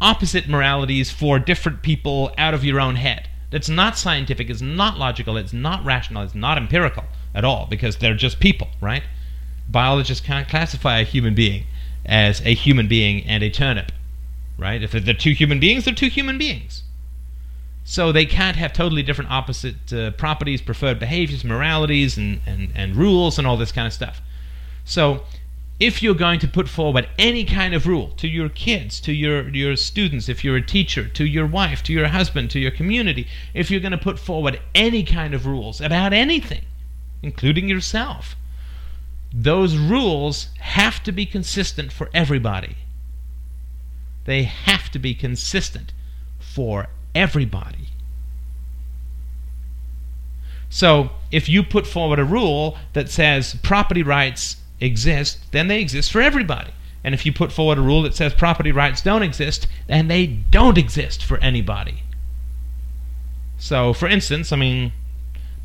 opposite 0.00 0.48
moralities 0.48 1.10
for 1.10 1.40
different 1.40 1.82
people 1.82 2.32
out 2.38 2.54
of 2.54 2.64
your 2.64 2.80
own 2.80 2.96
head. 2.96 3.28
That's 3.50 3.68
not 3.68 3.98
scientific, 3.98 4.48
it's 4.48 4.60
not 4.60 4.98
logical, 4.98 5.36
it's 5.36 5.52
not 5.52 5.84
rational, 5.84 6.22
it's 6.22 6.34
not 6.34 6.58
empirical 6.58 7.04
at 7.36 7.44
all 7.44 7.66
because 7.66 7.98
they're 7.98 8.16
just 8.16 8.40
people, 8.40 8.68
right? 8.80 9.04
Biologists 9.68 10.26
can't 10.26 10.48
classify 10.48 10.98
a 10.98 11.04
human 11.04 11.34
being 11.34 11.64
as 12.04 12.40
a 12.40 12.54
human 12.54 12.88
being 12.88 13.24
and 13.24 13.42
a 13.42 13.50
turnip, 13.50 13.92
right? 14.58 14.82
If 14.82 14.92
they're 14.92 15.14
two 15.14 15.32
human 15.32 15.60
beings, 15.60 15.84
they're 15.84 15.94
two 15.94 16.08
human 16.08 16.38
beings. 16.38 16.82
So 17.84 18.10
they 18.10 18.26
can't 18.26 18.56
have 18.56 18.72
totally 18.72 19.02
different 19.04 19.30
opposite 19.30 19.92
uh, 19.92 20.10
properties, 20.12 20.60
preferred 20.60 20.98
behaviors, 20.98 21.44
moralities, 21.44 22.16
and, 22.16 22.40
and, 22.44 22.72
and 22.74 22.96
rules, 22.96 23.38
and 23.38 23.46
all 23.46 23.56
this 23.56 23.70
kind 23.70 23.86
of 23.86 23.92
stuff. 23.92 24.20
So 24.84 25.22
if 25.78 26.02
you're 26.02 26.14
going 26.14 26.40
to 26.40 26.48
put 26.48 26.68
forward 26.68 27.08
any 27.18 27.44
kind 27.44 27.74
of 27.74 27.86
rule 27.86 28.08
to 28.16 28.26
your 28.26 28.48
kids, 28.48 28.98
to 29.00 29.12
your, 29.12 29.48
your 29.50 29.76
students, 29.76 30.28
if 30.28 30.42
you're 30.42 30.56
a 30.56 30.62
teacher, 30.62 31.06
to 31.06 31.24
your 31.24 31.46
wife, 31.46 31.82
to 31.84 31.92
your 31.92 32.08
husband, 32.08 32.50
to 32.52 32.58
your 32.58 32.70
community, 32.70 33.26
if 33.52 33.70
you're 33.70 33.80
going 33.80 33.92
to 33.92 33.98
put 33.98 34.18
forward 34.18 34.58
any 34.74 35.04
kind 35.04 35.34
of 35.34 35.46
rules 35.46 35.80
about 35.80 36.12
anything, 36.12 36.62
including 37.26 37.68
yourself, 37.68 38.36
those 39.32 39.76
rules 39.76 40.48
have 40.60 41.02
to 41.02 41.12
be 41.12 41.26
consistent 41.26 41.92
for 41.92 42.08
everybody. 42.14 42.76
They 44.24 44.44
have 44.44 44.90
to 44.92 44.98
be 44.98 45.12
consistent 45.12 45.92
for 46.38 46.86
everybody. 47.14 47.88
So, 50.70 51.10
if 51.32 51.48
you 51.48 51.62
put 51.62 51.86
forward 51.86 52.18
a 52.18 52.24
rule 52.24 52.78
that 52.92 53.08
says 53.08 53.56
property 53.62 54.02
rights 54.02 54.56
exist, 54.80 55.38
then 55.50 55.68
they 55.68 55.80
exist 55.80 56.12
for 56.12 56.20
everybody. 56.20 56.72
And 57.02 57.14
if 57.14 57.26
you 57.26 57.32
put 57.32 57.52
forward 57.52 57.78
a 57.78 57.82
rule 57.82 58.02
that 58.02 58.14
says 58.14 58.34
property 58.34 58.72
rights 58.72 59.02
don't 59.02 59.22
exist, 59.22 59.66
then 59.86 60.08
they 60.08 60.26
don't 60.26 60.78
exist 60.78 61.24
for 61.24 61.38
anybody. 61.38 62.02
So, 63.58 63.92
for 63.92 64.08
instance, 64.08 64.52
I 64.52 64.56
mean, 64.56 64.92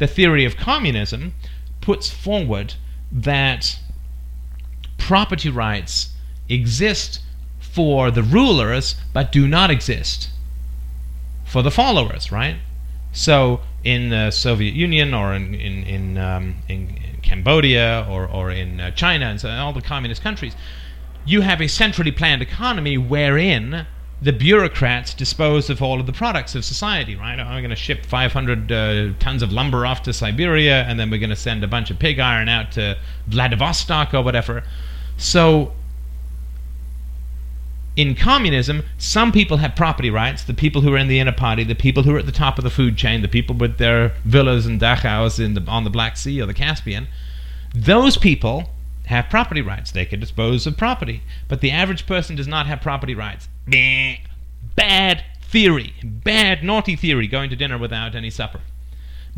the 0.01 0.07
theory 0.07 0.45
of 0.45 0.57
communism 0.57 1.31
puts 1.79 2.09
forward 2.09 2.73
that 3.11 3.77
property 4.97 5.47
rights 5.47 6.15
exist 6.49 7.21
for 7.59 8.09
the 8.09 8.23
rulers 8.23 8.95
but 9.13 9.31
do 9.31 9.47
not 9.47 9.69
exist 9.69 10.29
for 11.45 11.61
the 11.61 11.69
followers, 11.69 12.31
right? 12.31 12.55
So 13.11 13.61
in 13.83 14.09
the 14.09 14.31
Soviet 14.31 14.73
Union 14.73 15.13
or 15.13 15.35
in 15.35 15.53
in 15.53 15.83
in, 15.83 16.17
um, 16.17 16.55
in, 16.67 16.97
Cambodia 17.21 18.07
or 18.09 18.25
or 18.27 18.49
in 18.49 18.79
uh, 18.79 18.89
China 18.91 19.25
and 19.27 19.39
so 19.39 19.49
all 19.51 19.71
the 19.71 19.83
communist 19.83 20.23
countries, 20.23 20.55
you 21.25 21.41
have 21.41 21.61
a 21.61 21.67
centrally 21.67 22.11
planned 22.11 22.41
economy 22.41 22.97
wherein 22.97 23.85
the 24.21 24.31
bureaucrats 24.31 25.15
dispose 25.15 25.69
of 25.69 25.81
all 25.81 25.99
of 25.99 26.05
the 26.05 26.13
products 26.13 26.53
of 26.53 26.63
society, 26.63 27.15
right? 27.15 27.39
I'm 27.39 27.61
going 27.61 27.71
to 27.71 27.75
ship 27.75 28.05
500 28.05 28.71
uh, 28.71 29.13
tons 29.17 29.41
of 29.41 29.51
lumber 29.51 29.85
off 29.85 30.03
to 30.03 30.13
Siberia, 30.13 30.83
and 30.83 30.99
then 30.99 31.09
we're 31.09 31.19
going 31.19 31.31
to 31.31 31.35
send 31.35 31.63
a 31.63 31.67
bunch 31.67 31.89
of 31.89 31.97
pig 31.97 32.19
iron 32.19 32.47
out 32.47 32.71
to 32.73 32.97
Vladivostok 33.27 34.13
or 34.13 34.21
whatever. 34.21 34.63
So 35.17 35.73
in 37.97 38.13
communism, 38.13 38.83
some 38.99 39.31
people 39.31 39.57
have 39.57 39.75
property 39.75 40.11
rights. 40.11 40.43
The 40.43 40.53
people 40.53 40.81
who 40.81 40.93
are 40.93 40.97
in 40.97 41.07
the 41.07 41.19
inner 41.19 41.31
party, 41.31 41.63
the 41.63 41.75
people 41.75 42.03
who 42.03 42.15
are 42.15 42.19
at 42.19 42.27
the 42.27 42.31
top 42.31 42.59
of 42.59 42.63
the 42.63 42.69
food 42.69 42.97
chain, 42.97 43.23
the 43.23 43.27
people 43.27 43.55
with 43.55 43.79
their 43.79 44.09
villas 44.23 44.67
and 44.67 44.79
dachas 44.79 45.43
in 45.43 45.55
the, 45.55 45.63
on 45.67 45.83
the 45.83 45.89
Black 45.89 46.15
Sea 46.15 46.41
or 46.41 46.45
the 46.45 46.53
Caspian, 46.53 47.07
those 47.73 48.17
people 48.17 48.69
have 49.11 49.29
property 49.29 49.61
rights. 49.61 49.91
They 49.91 50.05
can 50.05 50.19
dispose 50.19 50.65
of 50.65 50.77
property. 50.77 51.21
But 51.47 51.61
the 51.61 51.71
average 51.71 52.07
person 52.07 52.35
does 52.35 52.47
not 52.47 52.67
have 52.67 52.81
property 52.81 53.13
rights. 53.13 53.47
Bad 54.75 55.23
theory. 55.43 55.93
Bad, 56.03 56.63
naughty 56.63 56.95
theory, 56.95 57.27
going 57.27 57.49
to 57.49 57.55
dinner 57.55 57.77
without 57.77 58.15
any 58.15 58.29
supper. 58.29 58.61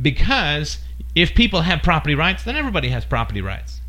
Because 0.02 0.80
if 1.16 1.36
people 1.36 1.62
have 1.62 1.82
property 1.84 2.16
rights, 2.16 2.44
then 2.44 2.56
everybody 2.56 2.90
has 2.90 3.06
property 3.06 3.42
rights. 3.42 3.82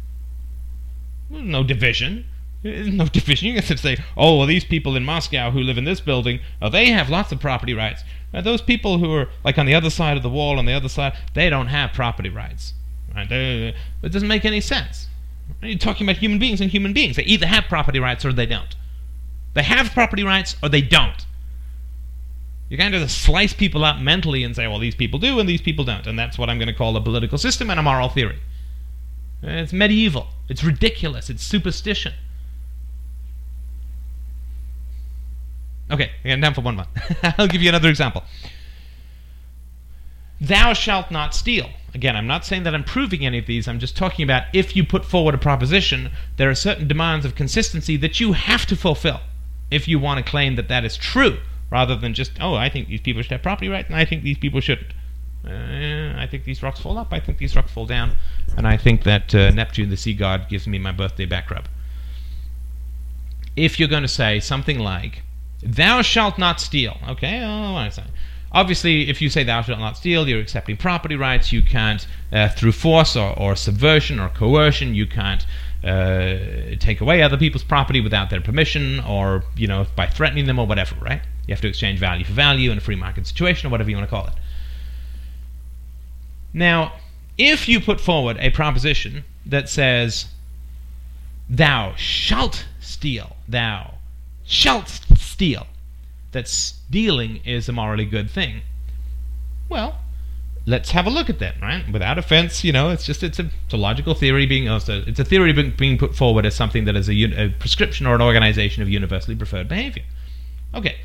No 1.31 1.63
division. 1.63 2.27
No 2.63 3.07
division. 3.07 3.49
You 3.49 3.61
can 3.61 3.77
say, 3.77 3.97
oh, 4.17 4.39
well, 4.39 4.47
these 4.47 4.65
people 4.65 4.97
in 4.97 5.05
Moscow 5.05 5.51
who 5.51 5.61
live 5.61 5.79
in 5.79 5.85
this 5.85 6.01
building, 6.01 6.41
oh, 6.63 6.71
they 6.71 6.87
have 6.87 7.11
lots 7.11 7.31
of 7.31 7.41
property 7.41 7.75
rights. 7.75 8.03
Now, 8.33 8.41
those 8.41 8.63
people 8.63 8.99
who 8.99 9.13
are 9.15 9.29
like 9.45 9.59
on 9.59 9.67
the 9.67 9.75
other 9.75 9.91
side 9.91 10.17
of 10.17 10.23
the 10.23 10.31
wall, 10.31 10.59
on 10.59 10.67
the 10.67 10.73
other 10.73 10.89
side, 10.89 11.17
they 11.35 11.51
don't 11.51 11.69
have 11.69 11.93
property 11.93 12.31
rights. 12.31 12.75
Right? 13.15 13.31
It 13.31 13.75
doesn't 14.03 14.29
make 14.29 14.45
any 14.45 14.61
sense. 14.61 15.09
You're 15.63 15.79
talking 15.79 16.07
about 16.07 16.19
human 16.19 16.39
beings 16.39 16.61
and 16.61 16.71
human 16.71 16.93
beings. 16.93 17.17
They 17.17 17.23
either 17.25 17.47
have 17.47 17.65
property 17.65 18.01
rights 18.01 18.25
or 18.25 18.33
they 18.33 18.47
don't. 18.47 18.77
They 19.55 19.63
have 19.63 19.91
property 19.93 20.23
rights 20.23 20.57
or 20.63 20.69
they 20.69 20.83
don't. 20.83 21.27
You 22.69 22.79
kind 22.79 22.95
of 22.95 23.11
slice 23.11 23.53
people 23.53 23.85
up 23.85 23.99
mentally 23.99 24.43
and 24.43 24.57
say, 24.57 24.67
well, 24.67 24.79
these 24.79 24.95
people 24.95 25.19
do 25.19 25.39
and 25.39 25.49
these 25.49 25.61
people 25.61 25.85
don't. 25.85 26.07
And 26.07 26.19
that's 26.19 26.39
what 26.39 26.51
I'm 26.51 26.59
going 26.59 26.69
to 26.69 26.75
call 26.75 26.97
a 26.97 27.01
political 27.01 27.39
system 27.39 27.71
and 27.71 27.79
a 27.79 27.83
moral 27.83 28.09
theory. 28.09 28.41
It's 29.43 29.73
medieval. 29.73 30.29
It's 30.49 30.65
ridiculous. 30.65 31.31
It's 31.31 31.43
superstition. 31.43 32.15
Okay, 35.91 36.11
I 36.25 36.29
got 36.29 36.41
time 36.41 36.55
for 36.55 36.63
one 36.63 36.77
more. 36.77 36.87
I'll 37.39 37.47
give 37.47 37.63
you 37.63 37.69
another 37.69 37.91
example. 37.91 38.25
Thou 40.41 40.73
shalt 40.73 41.11
not 41.11 41.35
steal. 41.35 41.71
Again, 41.95 42.17
I'm 42.17 42.27
not 42.27 42.45
saying 42.45 42.65
that 42.65 42.75
I'm 42.75 42.83
proving 42.83 43.25
any 43.25 43.39
of 43.39 43.47
these. 43.47 43.69
I'm 43.69 43.79
just 43.79 43.97
talking 43.97 44.25
about 44.25 44.45
if 44.53 44.75
you 44.75 44.85
put 44.85 45.05
forward 45.05 45.35
a 45.35 45.39
proposition, 45.39 46.11
there 46.37 46.51
are 46.51 46.55
certain 46.55 46.89
demands 46.89 47.25
of 47.25 47.37
consistency 47.37 47.97
that 47.99 48.19
you 48.19 48.33
have 48.33 48.67
to 48.67 48.77
fulfill 48.77 49.21
if 49.71 49.87
you 49.87 49.99
want 49.99 50.25
to 50.25 50.29
claim 50.29 50.57
that 50.57 50.69
that 50.69 50.85
is 50.85 50.97
true, 50.97 51.39
rather 51.71 51.97
than 51.97 52.13
just, 52.13 52.33
oh, 52.41 52.55
I 52.55 52.69
think 52.69 52.89
these 52.89 53.01
people 53.01 53.23
should 53.23 53.33
have 53.33 53.43
property 53.43 53.69
rights, 53.69 53.89
and 53.89 53.97
I 53.97 54.05
think 54.05 54.23
these 54.23 54.39
people 54.39 54.61
shouldn't. 54.61 54.93
Uh, 55.47 56.15
I 56.17 56.27
think 56.29 56.45
these 56.45 56.63
rocks 56.63 56.81
fall 56.81 56.99
up, 56.99 57.13
I 57.13 57.21
think 57.21 57.39
these 57.39 57.55
rocks 57.55 57.71
fall 57.71 57.87
down, 57.87 58.17
and 58.57 58.67
I 58.67 58.77
think 58.77 59.05
that 59.05 59.35
uh, 59.35 59.51
Neptune, 59.51 59.91
the 59.91 59.97
sea 59.97 60.15
god, 60.15 60.49
gives 60.49 60.67
me 60.67 60.79
my 60.79 60.93
birthday 60.93 61.27
back 61.27 61.51
rub. 61.51 61.69
If 63.57 63.79
you're 63.79 63.89
going 63.89 64.03
to 64.03 64.09
say 64.09 64.41
something 64.41 64.79
like, 64.79 65.23
Thou 65.65 66.03
shalt 66.03 66.39
not 66.39 66.61
steal. 66.61 66.99
Okay, 67.09 67.43
oh, 67.43 67.89
obviously, 68.55 69.11
if 69.11 69.21
you 69.21 69.29
say 69.29 69.45
thou 69.45 69.61
shalt 69.61 69.81
not 69.81 69.99
steal, 69.99 70.27
you're 70.27 70.41
accepting 70.41 70.77
property 70.77 71.17
rights. 71.17 71.53
You 71.53 71.63
can't, 71.63 72.07
uh, 72.33 72.49
through 72.49 72.73
force 72.73 73.17
or, 73.17 73.39
or 73.39 73.57
subversion 73.57 74.19
or 74.19 74.31
coercion, 74.31 74.95
you 74.95 75.07
can't 75.07 75.45
uh, 75.83 76.37
take 76.79 77.01
away 77.03 77.21
other 77.21 77.37
people's 77.37 77.65
property 77.65 78.01
without 78.01 78.31
their 78.31 78.41
permission 78.41 79.01
or, 79.01 79.45
you 79.57 79.67
know, 79.67 79.87
by 79.97 80.07
threatening 80.07 80.47
them 80.47 80.59
or 80.59 80.67
whatever, 80.67 80.95
right? 81.01 81.21
You 81.47 81.53
have 81.53 81.61
to 81.61 81.69
exchange 81.69 81.99
value 81.99 82.25
for 82.25 82.33
value 82.33 82.71
in 82.71 82.79
a 82.79 82.81
free 82.81 82.97
market 82.97 83.27
situation 83.27 83.67
or 83.67 83.71
whatever 83.71 83.91
you 83.91 83.97
want 83.97 84.09
to 84.09 84.15
call 84.15 84.27
it. 84.27 84.33
Now, 86.55 86.95
if 87.37 87.69
you 87.69 87.81
put 87.81 88.01
forward 88.01 88.39
a 88.39 88.51
proposition 88.51 89.25
that 89.45 89.69
says, 89.69 90.27
thou 91.51 91.95
shalt 91.97 92.65
steal, 92.81 93.37
thou 93.47 93.95
shalt 94.45 95.01
steal, 95.17 95.67
that 96.33 96.49
stealing 96.95 97.41
is 97.45 97.69
a 97.69 97.73
morally 97.73 98.05
good 98.05 98.31
thing. 98.31 98.63
Well, 99.69 99.99
let's 100.65 100.93
have 100.93 101.09
a 101.09 101.11
look 101.11 101.29
at 101.29 101.41
that, 101.41 101.61
right? 101.61 101.85
Without 101.93 102.19
offense, 102.19 102.63
you 102.63 102.71
know, 102.71 102.91
it's 102.91 103.05
just 103.05 103.25
it's 103.25 103.41
a, 103.41 103.51
it's 103.65 103.75
a 103.75 103.77
logical 103.77 104.15
theory 104.15 104.47
being 104.47 104.69
oh, 104.69 104.75
also 104.75 105.03
it's 105.05 105.19
a 105.19 105.25
theory 105.25 105.53
being, 105.53 105.73
being 105.77 105.99
put 105.99 106.15
forward 106.15 106.47
as 106.47 106.55
something 106.55 106.85
that 106.85 106.95
is 106.95 107.09
a, 107.09 107.15
a 107.15 107.49
prescription 107.59 108.07
or 108.07 108.15
an 108.15 108.23
organization 108.23 108.81
of 108.81 108.89
universally 108.89 109.35
preferred 109.35 109.69
behavior. 109.69 110.05
Okay, 110.73 110.99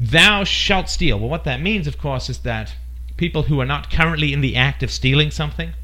thou 0.00 0.42
shalt 0.42 0.88
steal. 0.88 1.20
Well, 1.20 1.28
what 1.28 1.44
that 1.44 1.62
means, 1.62 1.86
of 1.86 1.96
course, 1.96 2.28
is 2.28 2.38
that 2.38 2.74
people 3.16 3.44
who 3.44 3.60
are 3.60 3.66
not 3.66 3.92
currently 3.92 4.32
in 4.32 4.40
the 4.40 4.56
act 4.56 4.82
of 4.82 4.90
stealing 4.90 5.30
something 5.30 5.74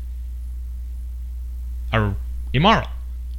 are 1.93 2.17
immoral 2.53 2.89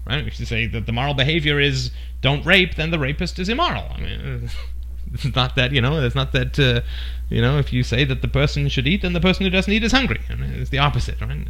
right? 0.05 0.25
If 0.25 0.39
you 0.39 0.45
say 0.45 0.67
that 0.67 0.85
the 0.85 0.91
moral 0.91 1.13
behavior 1.13 1.59
is 1.59 1.91
don't 2.21 2.45
rape, 2.45 2.75
then 2.75 2.91
the 2.91 2.99
rapist 2.99 3.39
is 3.39 3.49
immoral. 3.49 3.85
I 3.91 3.99
mean, 3.99 4.49
it's 5.13 5.25
not 5.35 5.55
that 5.55 5.71
you 5.71 5.81
know. 5.81 6.03
It's 6.03 6.15
not 6.15 6.31
that 6.33 6.59
uh, 6.59 6.81
you 7.29 7.41
know. 7.41 7.57
If 7.57 7.73
you 7.73 7.83
say 7.83 8.03
that 8.05 8.21
the 8.21 8.27
person 8.27 8.67
should 8.69 8.87
eat, 8.87 9.01
then 9.01 9.13
the 9.13 9.21
person 9.21 9.45
who 9.45 9.49
doesn't 9.49 9.71
eat 9.71 9.83
is 9.83 9.91
hungry. 9.91 10.21
I 10.29 10.35
mean, 10.35 10.51
it's 10.51 10.69
the 10.69 10.79
opposite, 10.79 11.19
right? 11.21 11.47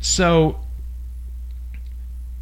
So. 0.00 0.60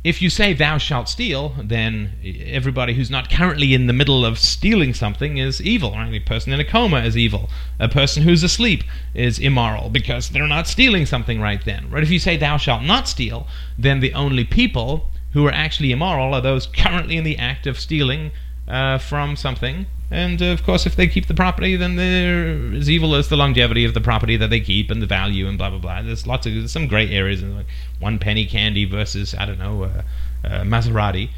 If 0.05 0.23
you 0.23 0.31
say 0.31 0.53
thou 0.53 0.79
shalt 0.79 1.09
steal, 1.09 1.57
then 1.61 2.13
everybody 2.47 2.95
who's 2.95 3.11
not 3.11 3.29
currently 3.29 3.75
in 3.75 3.89
the 3.89 3.93
middle 3.93 4.25
of 4.25 4.39
stealing 4.39 4.95
something 4.95 5.39
is 5.39 5.61
evil. 5.61 5.91
Right? 5.91 6.15
A 6.15 6.21
person 6.21 6.53
in 6.53 6.61
a 6.61 6.65
coma 6.65 7.01
is 7.01 7.17
evil. 7.17 7.51
A 7.81 7.89
person 7.89 8.23
who's 8.23 8.45
asleep 8.45 8.85
is 9.15 9.41
immoral 9.41 9.91
because 9.91 10.29
they're 10.29 10.47
not 10.47 10.69
stealing 10.69 11.07
something 11.07 11.41
right 11.41 11.65
then. 11.65 11.91
Right? 11.91 12.05
If 12.05 12.11
you 12.11 12.21
say 12.21 12.37
thou 12.37 12.57
shalt 12.57 12.85
not 12.85 13.09
steal, 13.09 13.49
then 13.77 13.99
the 13.99 14.15
only 14.15 14.45
people 14.45 15.11
who 15.33 15.45
are 15.45 15.53
actually 15.53 15.91
immoral 15.91 16.35
are 16.35 16.41
those 16.41 16.69
currently 16.69 17.17
in 17.17 17.25
the 17.25 17.37
act 17.37 17.67
of 17.67 17.77
stealing 17.77 18.31
uh, 18.69 18.99
from 18.99 19.35
something. 19.35 19.87
And 20.11 20.41
uh, 20.41 20.47
of 20.47 20.63
course, 20.63 20.87
if 20.87 20.95
they 20.95 21.09
keep 21.09 21.27
the 21.27 21.35
property, 21.35 21.75
then 21.77 21.97
they're 21.97 22.75
as 22.75 22.89
evil 22.89 23.15
as 23.15 23.29
the 23.29 23.37
longevity 23.37 23.85
of 23.85 23.95
the 23.95 24.01
property 24.01 24.37
that 24.37 24.51
they 24.51 24.61
keep 24.61 24.91
and 24.91 25.03
the 25.03 25.07
value 25.07 25.49
and 25.49 25.59
blah 25.59 25.71
blah 25.71 25.79
blah. 25.79 26.03
There's 26.03 26.27
lots 26.27 26.47
of 26.47 26.55
there's 26.55 26.71
some 26.71 26.87
gray 26.87 27.11
areas, 27.11 27.43
like 27.43 27.67
one 27.99 28.19
penny 28.19 28.47
candy 28.47 28.85
versus 28.85 29.35
I 29.35 29.47
don't 29.47 29.59
know 29.59 29.85
uh, 29.85 30.03
uh, 30.45 30.63
Maserati. 30.63 31.31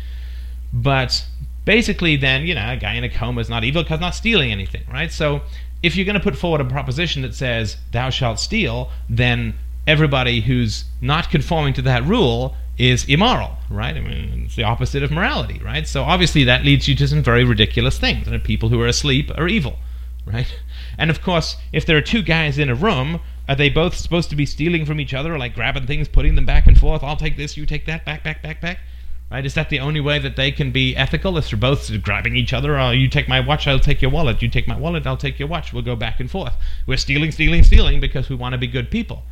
But 0.72 1.24
basically, 1.64 2.16
then 2.16 2.44
you 2.44 2.54
know, 2.54 2.72
a 2.72 2.76
guy 2.76 2.94
in 2.94 3.04
a 3.04 3.09
coma 3.09 3.40
is 3.40 3.48
not 3.48 3.64
evil 3.64 3.83
because 3.83 4.00
not 4.00 4.14
stealing 4.14 4.52
anything, 4.52 4.85
right? 4.92 5.11
So 5.11 5.42
if 5.83 5.96
you're 5.96 6.04
going 6.04 6.14
to 6.14 6.20
put 6.20 6.37
forward 6.37 6.61
a 6.61 6.64
proposition 6.66 7.22
that 7.22 7.35
says 7.35 7.78
"Thou 7.92 8.11
shalt 8.11 8.38
steal," 8.38 8.90
then 9.09 9.54
everybody 9.87 10.42
who's 10.42 10.85
not 11.00 11.31
conforming 11.31 11.72
to 11.72 11.83
that 11.83 12.04
rule 12.04 12.54
is 12.79 13.05
immoral, 13.09 13.57
right? 13.69 13.97
I 13.97 14.01
mean, 14.01 14.45
it's 14.47 14.57
the 14.57 14.62
opposite 14.62 15.03
of 15.03 15.11
morality, 15.11 15.61
right? 15.64 15.87
So 15.87 16.05
obviously 16.05 16.45
that 16.45 16.64
leads 16.64 16.87
you 16.87 16.95
to 16.97 17.09
some 17.09 17.23
very 17.23 17.45
ridiculous 17.45 17.99
things. 17.99 18.29
And 18.29 18.43
people 18.43 18.69
who 18.69 18.81
are 18.81 18.87
asleep 18.87 19.31
are 19.37 19.49
evil, 19.49 19.79
right? 20.25 20.61
And 20.97 21.11
of 21.11 21.21
course, 21.21 21.57
if 21.73 21.85
there 21.85 21.97
are 21.97 22.03
two 22.03 22.23
guys 22.23 22.59
in 22.59 22.71
a 22.71 22.75
room, 22.75 23.21
are 23.49 23.57
they 23.57 23.69
both 23.69 23.95
supposed 23.97 24.31
to 24.31 24.37
be 24.37 24.47
stealing 24.47 24.87
from 24.87 25.01
each 25.01 25.14
other, 25.14 25.37
like 25.38 25.55
grabbing 25.55 25.87
things, 25.87 26.07
putting 26.07 26.37
them 26.37 26.47
back 26.47 26.67
and 26.67 26.79
forth? 26.79 27.03
I'll 27.03 27.17
take 27.17 27.37
this, 27.37 27.57
you 27.57 27.67
take 27.67 27.87
that, 27.87 28.05
back, 28.05 28.23
back, 28.23 28.43
back, 28.43 28.61
back. 28.61 28.79
Right? 29.31 29.45
Is 29.45 29.55
that 29.55 29.69
the 29.69 29.81
only 29.81 30.01
way 30.01 30.19
that 30.21 30.37
they 30.37 30.51
can 30.51 30.71
be 30.71 30.97
ethical? 30.97 31.37
If 31.37 31.51
they're 31.51 31.59
both 31.59 31.91
grabbing 32.03 32.35
each 32.35 32.55
other, 32.55 32.79
oh, 32.79 32.93
you 32.93 33.09
take 33.09 33.29
my 33.29 33.41
watch, 33.41 33.67
I'll 33.67 33.79
take 33.79 34.01
your 34.01 34.11
wallet. 34.11 34.41
You 34.41 34.49
take 34.49 34.67
my 34.67 34.79
wallet, 34.79 35.07
I'll 35.07 35.19
take 35.19 35.38
your 35.38 35.49
watch. 35.49 35.73
We'll 35.73 35.83
go 35.83 35.97
back 35.97 36.19
and 36.19 36.31
forth. 36.31 36.55
We're 36.87 36.97
stealing, 36.97 37.33
stealing, 37.33 37.62
stealing 37.62 38.01
because 38.01 38.31
we 38.31 38.37
want 38.37 38.55
to 38.55 38.59
be 38.59 38.67
good 38.67 38.91
people. 38.91 39.25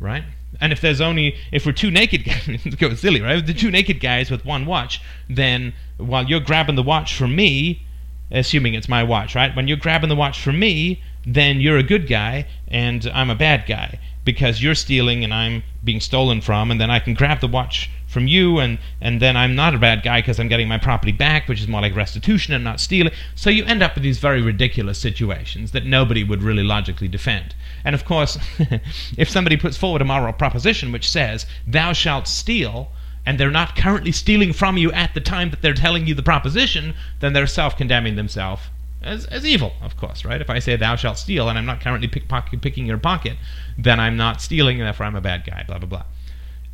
Right? 0.00 0.24
And 0.60 0.72
if 0.72 0.80
there's 0.80 1.00
only 1.00 1.36
if 1.50 1.66
we're 1.66 1.72
two 1.72 1.90
naked 1.90 2.24
guys, 2.24 2.74
go 2.76 2.94
silly, 2.94 3.20
right? 3.20 3.44
The 3.44 3.54
two 3.54 3.70
naked 3.70 4.00
guys 4.00 4.30
with 4.30 4.44
one 4.44 4.66
watch, 4.66 5.00
then 5.28 5.72
while 5.96 6.24
you're 6.24 6.40
grabbing 6.40 6.76
the 6.76 6.82
watch 6.82 7.14
from 7.14 7.34
me, 7.34 7.86
assuming 8.30 8.74
it's 8.74 8.88
my 8.88 9.02
watch, 9.02 9.34
right? 9.34 9.54
When 9.54 9.68
you're 9.68 9.76
grabbing 9.76 10.08
the 10.08 10.16
watch 10.16 10.40
from 10.40 10.58
me, 10.58 11.02
then 11.26 11.60
you're 11.60 11.78
a 11.78 11.82
good 11.82 12.08
guy 12.08 12.46
and 12.68 13.10
I'm 13.14 13.30
a 13.30 13.34
bad 13.34 13.66
guy 13.66 13.98
because 14.24 14.62
you're 14.62 14.74
stealing 14.74 15.24
and 15.24 15.34
I'm 15.34 15.62
being 15.82 16.00
stolen 16.00 16.40
from, 16.40 16.70
and 16.70 16.80
then 16.80 16.90
I 16.90 16.98
can 17.00 17.14
grab 17.14 17.40
the 17.40 17.48
watch 17.48 17.90
from 18.06 18.28
you, 18.28 18.58
and, 18.58 18.78
and 19.00 19.20
then 19.20 19.36
I'm 19.36 19.54
not 19.54 19.74
a 19.74 19.78
bad 19.78 20.02
guy 20.02 20.20
because 20.20 20.38
I'm 20.38 20.48
getting 20.48 20.68
my 20.68 20.78
property 20.78 21.12
back, 21.12 21.48
which 21.48 21.60
is 21.60 21.66
more 21.66 21.80
like 21.80 21.96
restitution 21.96 22.54
and 22.54 22.62
not 22.62 22.78
stealing. 22.78 23.12
So 23.34 23.50
you 23.50 23.64
end 23.64 23.82
up 23.82 23.94
with 23.94 24.04
these 24.04 24.18
very 24.18 24.42
ridiculous 24.42 24.98
situations 24.98 25.72
that 25.72 25.86
nobody 25.86 26.22
would 26.22 26.42
really 26.42 26.62
logically 26.62 27.08
defend. 27.08 27.54
And 27.84 27.94
of 27.94 28.04
course, 28.04 28.38
if 29.16 29.28
somebody 29.28 29.56
puts 29.56 29.76
forward 29.76 30.02
a 30.02 30.04
moral 30.04 30.32
proposition 30.32 30.92
which 30.92 31.10
says, 31.10 31.46
thou 31.66 31.92
shalt 31.92 32.28
steal, 32.28 32.90
and 33.24 33.38
they're 33.38 33.50
not 33.50 33.76
currently 33.76 34.12
stealing 34.12 34.52
from 34.52 34.76
you 34.76 34.92
at 34.92 35.14
the 35.14 35.20
time 35.20 35.50
that 35.50 35.62
they're 35.62 35.74
telling 35.74 36.06
you 36.06 36.14
the 36.14 36.22
proposition, 36.22 36.94
then 37.20 37.32
they're 37.32 37.46
self 37.46 37.76
condemning 37.76 38.16
themselves 38.16 38.62
as, 39.04 39.26
as 39.26 39.44
evil, 39.44 39.72
of 39.80 39.96
course, 39.96 40.24
right? 40.24 40.40
If 40.40 40.50
I 40.50 40.58
say 40.58 40.76
thou 40.76 40.96
shalt 40.96 41.18
steal 41.18 41.48
and 41.48 41.58
I'm 41.58 41.66
not 41.66 41.80
currently 41.80 42.08
pick 42.08 42.28
pocket, 42.28 42.60
picking 42.60 42.86
your 42.86 42.98
pocket, 42.98 43.36
then 43.78 44.00
I'm 44.00 44.16
not 44.16 44.40
stealing 44.40 44.78
and 44.80 44.86
therefore 44.86 45.06
I'm 45.06 45.16
a 45.16 45.20
bad 45.20 45.44
guy, 45.44 45.64
blah, 45.66 45.78
blah, 45.78 45.88
blah. 45.88 46.04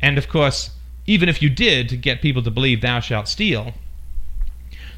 And 0.01 0.17
of 0.17 0.27
course, 0.27 0.71
even 1.05 1.29
if 1.29 1.41
you 1.41 1.49
did 1.49 1.89
to 1.89 1.97
get 1.97 2.21
people 2.21 2.43
to 2.43 2.51
believe 2.51 2.81
thou 2.81 2.99
shalt 2.99 3.27
steal, 3.27 3.73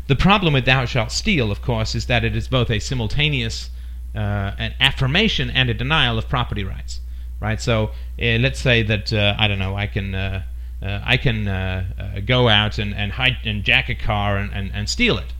the 0.07 0.15
problem 0.15 0.53
with 0.53 0.65
thou 0.65 0.85
shalt 0.85 1.11
steal, 1.11 1.51
of 1.51 1.61
course, 1.61 1.95
is 1.95 2.07
that 2.07 2.23
it 2.23 2.35
is 2.35 2.47
both 2.47 2.69
a 2.69 2.79
simultaneous 2.79 3.69
uh, 4.13 4.51
an 4.57 4.73
affirmation 4.79 5.49
and 5.49 5.69
a 5.69 5.73
denial 5.73 6.17
of 6.17 6.27
property 6.27 6.65
rights, 6.65 6.99
right? 7.39 7.61
So 7.61 7.91
uh, 8.21 8.37
let's 8.39 8.59
say 8.59 8.83
that 8.83 9.13
uh, 9.13 9.35
I 9.37 9.47
don't 9.47 9.59
know, 9.59 9.77
I 9.77 9.87
can 9.87 10.13
uh, 10.13 10.43
uh, 10.81 10.99
I 11.03 11.15
can 11.15 11.47
uh, 11.47 12.19
go 12.25 12.49
out 12.49 12.77
and 12.77 12.93
and, 12.93 13.13
hide, 13.13 13.37
and 13.45 13.63
jack 13.63 13.87
a 13.87 13.95
car 13.95 14.37
and, 14.37 14.51
and, 14.53 14.71
and 14.73 14.89
steal 14.89 15.17
it 15.17 15.33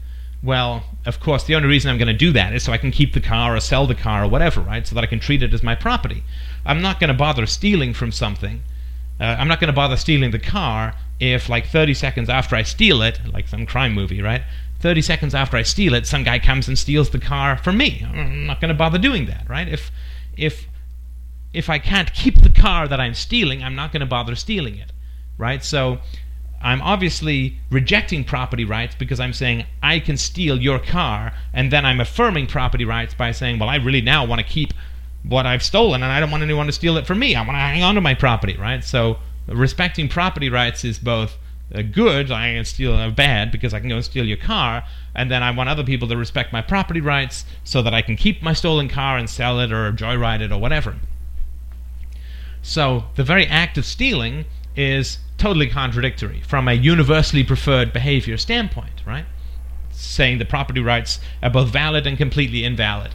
well, 0.44 0.84
of 1.06 1.20
course, 1.20 1.44
the 1.44 1.56
only 1.56 1.68
reason 1.68 1.92
I'm 1.92 1.98
going 1.98 2.08
to 2.08 2.14
do 2.14 2.32
that 2.32 2.54
is 2.54 2.64
so 2.64 2.72
I 2.72 2.78
can 2.78 2.92
keep 2.92 3.14
the 3.14 3.22
car 3.22 3.56
or 3.56 3.60
sell 3.60 3.86
the 3.86 3.96
car 3.96 4.24
or 4.24 4.28
whatever, 4.28 4.62
right? 4.62 4.86
So 4.86 4.96
that 4.96 5.04
I 5.04 5.08
can 5.08 5.20
treat 5.20 5.44
it 5.44 5.54
as 5.54 5.62
my 5.62 5.76
property. 5.76 6.24
I'm 6.66 6.82
not 6.82 7.00
going 7.00 7.10
to 7.10 7.14
bother 7.14 7.46
stealing 7.46 7.94
from 7.94 8.12
something. 8.12 8.62
Uh, 9.20 9.36
I'm 9.38 9.48
not 9.48 9.60
going 9.60 9.68
to 9.68 9.74
bother 9.74 9.98
stealing 9.98 10.32
the 10.32 10.40
car 10.40 10.96
if, 11.20 11.48
like, 11.48 11.68
30 11.68 11.94
seconds 11.94 12.30
after 12.30 12.56
I 12.56 12.64
steal 12.64 13.04
it, 13.04 13.20
like 13.32 13.48
some 13.48 13.68
crime 13.68 13.94
movie, 13.94 14.22
right? 14.22 14.42
30 14.80 15.04
seconds 15.04 15.36
after 15.36 15.58
I 15.58 15.62
steal 15.62 15.94
it, 15.94 16.08
some 16.08 16.24
guy 16.24 16.40
comes 16.40 16.68
and 16.68 16.78
steals 16.78 17.12
the 17.12 17.20
car 17.20 17.56
from 17.56 17.78
me. 17.78 18.04
I'm 18.04 18.48
not 18.48 18.60
going 18.60 18.70
to 18.70 18.76
bother 18.76 18.98
doing 18.98 19.28
that, 19.28 19.48
right? 19.48 19.68
If, 19.68 19.92
if, 20.36 20.68
if 21.54 21.70
I 21.70 21.78
can't 21.78 22.12
keep 22.16 22.42
the 22.42 22.50
car 22.50 22.88
that 22.88 23.00
I'm 23.00 23.14
stealing, 23.14 23.64
I'm 23.64 23.76
not 23.76 23.92
going 23.92 24.00
to 24.00 24.08
bother 24.08 24.34
stealing 24.34 24.78
it, 24.78 24.92
right? 25.38 25.64
So 25.64 26.00
I'm 26.64 26.82
obviously 26.82 27.58
rejecting 27.70 28.24
property 28.24 28.66
rights 28.66 28.96
because 28.96 29.20
I'm 29.20 29.34
saying 29.34 29.66
I 29.82 30.00
can 30.00 30.18
steal 30.18 30.62
your 30.62 30.80
car, 30.80 31.34
and 31.54 31.72
then 31.72 31.86
I'm 31.86 32.00
affirming 32.00 32.48
property 32.48 32.86
rights 32.86 33.14
by 33.14 33.32
saying, 33.32 33.60
well, 33.60 33.70
I 33.70 33.76
really 33.78 34.02
now 34.02 34.26
want 34.26 34.40
to 34.40 34.48
keep 34.48 34.74
what 35.24 35.46
I've 35.46 35.64
stolen, 35.64 36.04
and 36.04 36.12
I 36.12 36.20
don't 36.20 36.32
want 36.32 36.44
anyone 36.44 36.68
to 36.68 36.72
steal 36.72 36.98
it 36.98 37.06
from 37.08 37.20
me. 37.20 37.36
I 37.36 37.42
want 37.42 37.56
to 37.56 37.60
hang 37.60 37.84
on 37.84 37.96
to 37.96 38.02
my 38.02 38.14
property, 38.14 38.58
right? 38.58 38.84
So 38.84 39.18
respecting 39.48 40.08
property 40.08 40.50
rights 40.50 40.84
is 40.84 41.00
both 41.00 41.38
good, 41.92 42.32
I 42.32 42.54
can 42.54 42.66
steal 42.66 42.94
uh, 42.94 43.10
bad 43.12 43.52
because 43.52 43.74
I 43.74 43.80
can 43.80 43.90
go 43.90 43.96
and 43.96 44.04
steal 44.04 44.26
your 44.26 44.38
car, 44.38 44.84
and 45.16 45.32
then 45.32 45.42
I 45.42 45.52
want 45.52 45.70
other 45.70 45.84
people 45.84 46.08
to 46.10 46.18
respect 46.18 46.52
my 46.52 46.62
property 46.62 47.02
rights 47.02 47.46
so 47.64 47.82
that 47.82 47.94
I 47.94 48.02
can 48.02 48.18
keep 48.18 48.44
my 48.44 48.54
stolen 48.54 48.90
car 48.90 49.18
and 49.18 49.30
sell 49.30 49.60
it 49.60 49.72
or 49.72 49.92
joyride 49.94 50.42
it 50.42 50.52
or 50.52 50.60
whatever. 50.60 50.98
So 52.62 53.06
the 53.16 53.24
very 53.24 53.48
act 53.48 53.78
of 53.78 53.86
stealing 53.86 54.46
is 54.76 55.20
totally 55.38 55.68
contradictory 55.68 56.42
from 56.42 56.68
a 56.68 56.74
universally 56.74 57.44
preferred 57.44 57.92
behavior 57.92 58.38
standpoint, 58.38 59.02
right? 59.06 59.26
Saying 59.92 60.38
the 60.38 60.46
property 60.46 60.80
rights 60.80 61.20
are 61.42 61.50
both 61.50 61.70
valid 61.70 62.08
and 62.08 62.18
completely 62.18 62.64
invalid. 62.64 63.14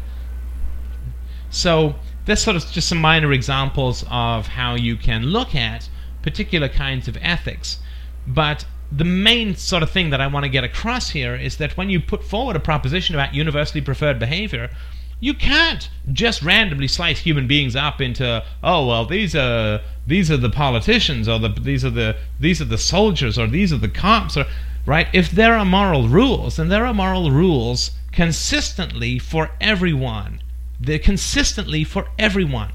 So, 1.50 1.96
this 2.26 2.42
sort 2.42 2.56
of 2.56 2.70
just 2.70 2.88
some 2.88 2.98
minor 2.98 3.32
examples 3.32 4.04
of 4.10 4.48
how 4.48 4.74
you 4.74 4.96
can 4.96 5.26
look 5.26 5.54
at 5.54 5.88
particular 6.22 6.68
kinds 6.68 7.06
of 7.06 7.16
ethics. 7.22 7.78
But 8.26 8.66
the 8.90 9.04
main 9.04 9.54
sort 9.56 9.82
of 9.82 9.90
thing 9.90 10.10
that 10.10 10.20
I 10.20 10.26
want 10.26 10.44
to 10.44 10.50
get 10.50 10.64
across 10.64 11.10
here 11.10 11.34
is 11.34 11.56
that 11.58 11.76
when 11.76 11.88
you 11.88 12.00
put 12.00 12.24
forward 12.24 12.56
a 12.56 12.60
proposition 12.60 13.14
about 13.14 13.34
universally 13.34 13.80
preferred 13.80 14.18
behavior, 14.18 14.70
you 15.18 15.35
can't 15.35 15.88
just 16.12 16.42
randomly 16.42 16.88
slice 16.88 17.20
human 17.20 17.46
beings 17.46 17.74
up 17.74 18.00
into 18.00 18.44
oh 18.62 18.87
well 18.87 19.07
these 19.07 19.35
are 19.35 19.81
these 20.07 20.31
are 20.31 20.37
the 20.37 20.50
politicians 20.50 21.29
or 21.29 21.38
the 21.38 21.48
these 21.48 21.85
are 21.85 21.90
the 21.90 22.16
these 22.38 22.61
are 22.61 22.66
the 22.66 22.79
soldiers 22.79 23.38
or 23.38 23.46
these 23.46 23.72
are 23.72 23.79
the 23.79 23.88
cops 23.88 24.37
or 24.37 24.44
right? 24.85 25.09
If 25.12 25.31
there 25.31 25.55
are 25.55 25.64
moral 25.64 26.09
rules 26.09 26.59
and 26.59 26.70
there 26.70 26.87
are 26.87 26.94
moral 26.94 27.31
rules 27.31 27.90
consistently 28.12 29.18
for 29.18 29.50
everyone. 29.61 30.40
They're 30.79 31.00
consistently 31.00 31.83
for 31.83 32.07
everyone. 32.18 32.72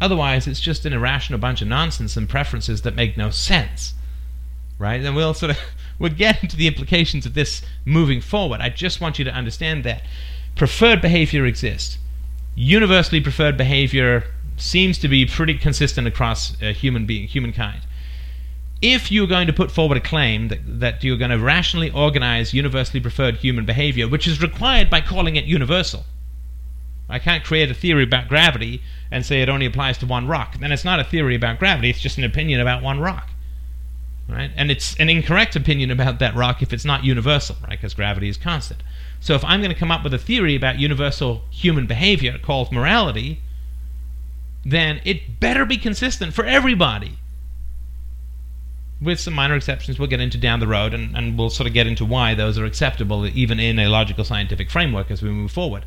Otherwise 0.00 0.46
it's 0.46 0.60
just 0.60 0.86
an 0.86 0.94
irrational 0.94 1.38
bunch 1.38 1.60
of 1.60 1.68
nonsense 1.68 2.16
and 2.16 2.28
preferences 2.28 2.82
that 2.82 2.94
make 2.94 3.16
no 3.16 3.30
sense 3.30 3.94
right? 4.80 5.04
And 5.04 5.14
we'll 5.14 5.34
sort 5.34 5.50
of 5.50 5.58
we'll 6.00 6.10
get 6.10 6.42
into 6.42 6.56
the 6.56 6.66
implications 6.66 7.26
of 7.26 7.34
this 7.34 7.62
moving 7.84 8.20
forward. 8.20 8.60
I 8.60 8.70
just 8.70 9.00
want 9.00 9.18
you 9.20 9.24
to 9.26 9.32
understand 9.32 9.84
that 9.84 10.02
preferred 10.60 11.00
behavior 11.00 11.46
exists. 11.46 11.96
Universally 12.54 13.18
preferred 13.18 13.56
behavior 13.56 14.24
seems 14.58 14.98
to 14.98 15.08
be 15.08 15.24
pretty 15.24 15.54
consistent 15.54 16.06
across 16.06 16.62
uh, 16.62 16.66
human 16.74 17.06
being, 17.06 17.26
humankind. 17.26 17.80
If 18.82 19.10
you're 19.10 19.26
going 19.26 19.46
to 19.46 19.54
put 19.54 19.70
forward 19.70 19.96
a 19.96 20.02
claim 20.02 20.48
that, 20.48 20.58
that 20.80 21.02
you're 21.02 21.16
going 21.16 21.30
to 21.30 21.38
rationally 21.38 21.90
organize 21.90 22.52
universally 22.52 23.00
preferred 23.00 23.36
human 23.36 23.64
behavior, 23.64 24.06
which 24.06 24.28
is 24.28 24.42
required 24.42 24.90
by 24.90 25.00
calling 25.00 25.36
it 25.36 25.46
universal, 25.46 26.04
I 27.08 27.18
can't 27.18 27.42
create 27.42 27.70
a 27.70 27.74
theory 27.74 28.04
about 28.04 28.28
gravity 28.28 28.82
and 29.10 29.24
say 29.24 29.40
it 29.40 29.48
only 29.48 29.64
applies 29.64 29.96
to 29.98 30.06
one 30.06 30.28
rock. 30.28 30.58
Then 30.58 30.72
it's 30.72 30.84
not 30.84 31.00
a 31.00 31.04
theory 31.04 31.36
about 31.36 31.58
gravity, 31.58 31.88
it's 31.88 32.00
just 32.00 32.18
an 32.18 32.24
opinion 32.24 32.60
about 32.60 32.82
one 32.82 33.00
rock. 33.00 33.30
Right? 34.28 34.50
And 34.54 34.70
it's 34.70 34.94
an 35.00 35.08
incorrect 35.08 35.56
opinion 35.56 35.90
about 35.90 36.18
that 36.18 36.34
rock 36.34 36.60
if 36.60 36.74
it's 36.74 36.84
not 36.84 37.02
universal, 37.02 37.56
right? 37.62 37.70
Because 37.70 37.94
gravity 37.94 38.28
is 38.28 38.36
constant. 38.36 38.82
So 39.20 39.34
if 39.34 39.44
I'm 39.44 39.60
going 39.60 39.72
to 39.72 39.78
come 39.78 39.90
up 39.90 40.02
with 40.02 40.14
a 40.14 40.18
theory 40.18 40.56
about 40.56 40.78
universal 40.78 41.42
human 41.50 41.86
behavior 41.86 42.38
called 42.38 42.72
morality, 42.72 43.40
then 44.64 45.00
it 45.04 45.38
better 45.38 45.64
be 45.64 45.76
consistent 45.76 46.32
for 46.32 46.44
everybody. 46.44 47.18
With 49.00 49.20
some 49.20 49.34
minor 49.34 49.54
exceptions 49.54 49.98
we'll 49.98 50.08
get 50.08 50.20
into 50.20 50.38
down 50.38 50.60
the 50.60 50.66
road, 50.66 50.92
and, 50.94 51.16
and 51.16 51.38
we'll 51.38 51.50
sort 51.50 51.66
of 51.66 51.74
get 51.74 51.86
into 51.86 52.04
why 52.04 52.34
those 52.34 52.58
are 52.58 52.64
acceptable 52.64 53.26
even 53.26 53.60
in 53.60 53.78
a 53.78 53.88
logical 53.88 54.24
scientific 54.24 54.70
framework 54.70 55.10
as 55.10 55.22
we 55.22 55.30
move 55.30 55.52
forward. 55.52 55.84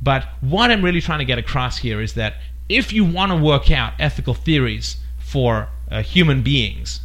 But 0.00 0.26
what 0.40 0.70
I'm 0.70 0.84
really 0.84 1.00
trying 1.00 1.20
to 1.20 1.24
get 1.24 1.38
across 1.38 1.78
here 1.78 2.00
is 2.00 2.14
that 2.14 2.34
if 2.68 2.92
you 2.92 3.04
want 3.04 3.30
to 3.30 3.36
work 3.36 3.70
out 3.70 3.94
ethical 3.98 4.34
theories 4.34 4.96
for 5.18 5.68
uh, 5.90 6.02
human 6.02 6.42
beings 6.42 7.00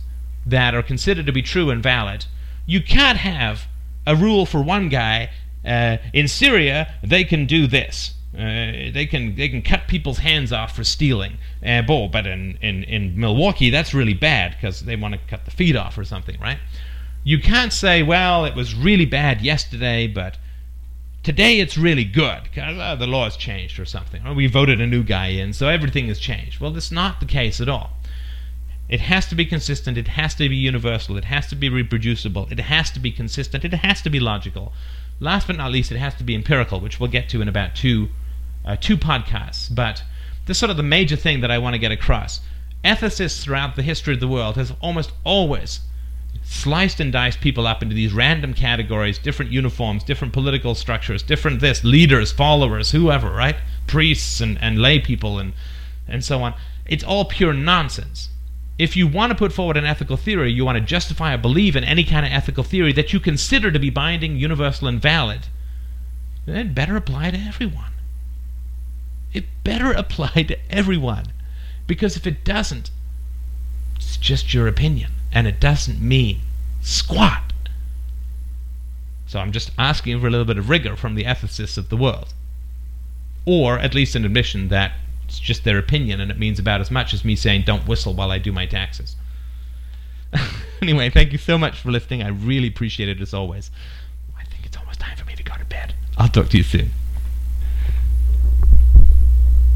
that 0.45 0.73
are 0.73 0.83
considered 0.83 1.25
to 1.25 1.31
be 1.31 1.41
true 1.41 1.69
and 1.69 1.83
valid, 1.83 2.25
you 2.65 2.81
can't 2.81 3.19
have 3.19 3.67
a 4.07 4.15
rule 4.15 4.45
for 4.45 4.61
one 4.61 4.89
guy 4.89 5.29
uh, 5.67 5.97
in 6.13 6.27
Syria, 6.27 6.93
they 7.03 7.23
can 7.23 7.45
do 7.45 7.67
this. 7.67 8.13
Uh, 8.33 8.91
they 8.93 9.07
can 9.09 9.35
they 9.35 9.49
can 9.49 9.61
cut 9.61 9.87
people's 9.87 10.19
hands 10.19 10.51
off 10.53 10.75
for 10.75 10.83
stealing. 10.83 11.37
Uh, 11.65 11.81
but 11.81 12.27
in, 12.27 12.57
in, 12.61 12.83
in 12.83 13.19
Milwaukee, 13.19 13.69
that's 13.69 13.93
really 13.93 14.13
bad 14.13 14.55
because 14.55 14.81
they 14.81 14.95
want 14.95 15.13
to 15.13 15.19
cut 15.27 15.45
the 15.45 15.51
feet 15.51 15.75
off 15.75 15.97
or 15.97 16.03
something, 16.03 16.39
right? 16.39 16.59
You 17.23 17.39
can't 17.39 17.73
say, 17.73 18.03
well, 18.03 18.45
it 18.45 18.55
was 18.55 18.75
really 18.75 19.05
bad 19.05 19.41
yesterday, 19.41 20.07
but 20.07 20.37
today 21.23 21.59
it's 21.59 21.77
really 21.77 22.05
good 22.05 22.43
because 22.43 22.77
uh, 22.77 22.95
the 22.95 23.07
law 23.07 23.25
has 23.25 23.35
changed 23.35 23.79
or 23.79 23.85
something. 23.85 24.25
Or 24.25 24.33
we 24.33 24.47
voted 24.47 24.79
a 24.79 24.87
new 24.87 25.03
guy 25.03 25.27
in, 25.27 25.51
so 25.51 25.67
everything 25.67 26.07
has 26.07 26.19
changed. 26.19 26.61
Well, 26.61 26.71
that's 26.71 26.91
not 26.91 27.19
the 27.19 27.25
case 27.25 27.59
at 27.59 27.67
all. 27.67 27.91
It 28.87 29.01
has 29.01 29.25
to 29.27 29.35
be 29.35 29.45
consistent. 29.45 29.97
It 29.97 30.07
has 30.09 30.35
to 30.35 30.47
be 30.47 30.55
universal. 30.55 31.17
It 31.17 31.25
has 31.25 31.47
to 31.47 31.55
be 31.55 31.69
reproducible. 31.69 32.47
It 32.49 32.59
has 32.59 32.91
to 32.91 32.99
be 32.99 33.11
consistent. 33.11 33.65
It 33.65 33.73
has 33.73 34.01
to 34.03 34.09
be 34.09 34.19
logical. 34.19 34.71
Last 35.19 35.47
but 35.47 35.57
not 35.57 35.71
least, 35.71 35.91
it 35.91 35.97
has 35.97 36.15
to 36.15 36.23
be 36.23 36.35
empirical, 36.35 36.79
which 36.79 36.99
we'll 36.99 37.09
get 37.09 37.29
to 37.29 37.41
in 37.41 37.47
about 37.47 37.75
two, 37.75 38.09
uh, 38.65 38.75
two 38.75 38.97
podcasts. 38.97 39.73
But 39.73 40.03
this 40.45 40.57
is 40.57 40.59
sort 40.59 40.69
of 40.69 40.77
the 40.77 40.83
major 40.83 41.15
thing 41.15 41.41
that 41.41 41.51
I 41.51 41.57
want 41.57 41.73
to 41.73 41.79
get 41.79 41.91
across. 41.91 42.41
Ethicists 42.83 43.41
throughout 43.43 43.75
the 43.75 43.81
history 43.81 44.13
of 44.13 44.19
the 44.19 44.27
world 44.27 44.55
has 44.55 44.73
almost 44.81 45.11
always 45.23 45.81
sliced 46.43 46.99
and 46.99 47.11
diced 47.11 47.41
people 47.41 47.67
up 47.67 47.81
into 47.81 47.95
these 47.95 48.13
random 48.13 48.53
categories, 48.53 49.19
different 49.19 49.51
uniforms, 49.51 50.03
different 50.03 50.33
political 50.33 50.75
structures, 50.75 51.21
different 51.21 51.59
this, 51.59 51.83
leaders, 51.83 52.31
followers, 52.31 52.91
whoever, 52.91 53.31
right? 53.31 53.57
Priests 53.85 54.39
and, 54.39 54.57
and 54.61 54.79
lay 54.79 54.99
people 54.99 55.39
and, 55.39 55.53
and 56.07 56.23
so 56.23 56.41
on. 56.41 56.53
It's 56.85 57.03
all 57.03 57.25
pure 57.25 57.53
nonsense. 57.53 58.29
If 58.77 58.95
you 58.95 59.07
want 59.07 59.31
to 59.31 59.37
put 59.37 59.53
forward 59.53 59.77
an 59.77 59.85
ethical 59.85 60.17
theory, 60.17 60.51
you 60.51 60.63
want 60.63 60.77
to 60.77 60.83
justify 60.83 61.33
or 61.33 61.37
believe 61.37 61.75
in 61.75 61.83
any 61.83 62.03
kind 62.03 62.25
of 62.25 62.31
ethical 62.31 62.63
theory 62.63 62.93
that 62.93 63.11
you 63.11 63.19
consider 63.19 63.71
to 63.71 63.79
be 63.79 63.89
binding, 63.89 64.37
universal, 64.37 64.87
and 64.87 65.01
valid, 65.01 65.47
then 66.45 66.57
it 66.57 66.75
better 66.75 66.95
apply 66.95 67.31
to 67.31 67.37
everyone. 67.37 67.91
It 69.33 69.45
better 69.63 69.91
apply 69.97 70.43
to 70.43 70.57
everyone. 70.69 71.27
Because 71.87 72.15
if 72.15 72.27
it 72.27 72.43
doesn't, 72.43 72.91
it's 73.95 74.17
just 74.17 74.53
your 74.53 74.67
opinion 74.67 75.11
and 75.31 75.47
it 75.47 75.59
doesn't 75.59 76.01
mean 76.01 76.41
squat. 76.81 77.53
So 79.25 79.39
I'm 79.39 79.51
just 79.51 79.71
asking 79.77 80.19
for 80.19 80.27
a 80.27 80.29
little 80.29 80.45
bit 80.45 80.57
of 80.57 80.69
rigor 80.69 80.95
from 80.95 81.15
the 81.15 81.23
ethicists 81.23 81.77
of 81.77 81.89
the 81.89 81.97
world. 81.97 82.33
Or 83.45 83.79
at 83.79 83.95
least 83.95 84.15
an 84.15 84.25
admission 84.25 84.67
that 84.69 84.93
it's 85.27 85.39
just 85.39 85.63
their 85.63 85.77
opinion 85.77 86.21
and 86.21 86.31
it 86.31 86.39
means 86.39 86.57
about 86.57 86.79
as 86.79 86.89
much 86.89 87.13
as 87.13 87.25
me 87.25 87.35
saying 87.35 87.63
don't 87.65 87.87
whistle 87.87 88.13
while 88.13 88.31
I 88.31 88.39
do 88.39 88.51
my 88.51 88.65
taxes. 88.65 89.15
anyway, 90.81 91.09
thank 91.09 91.31
you 91.31 91.37
so 91.37 91.57
much 91.57 91.79
for 91.79 91.91
listening. 91.91 92.23
I 92.23 92.29
really 92.29 92.67
appreciate 92.69 93.09
it 93.09 93.21
as 93.21 93.33
always. 93.33 93.69
I 94.37 94.43
think 94.45 94.65
it's 94.65 94.77
almost 94.77 94.99
time 94.99 95.17
for 95.17 95.25
me 95.25 95.35
to 95.35 95.43
go 95.43 95.55
to 95.55 95.65
bed. 95.65 95.93
I'll 96.17 96.29
talk 96.29 96.49
to 96.49 96.57
you 96.57 96.63
soon. 96.63 96.91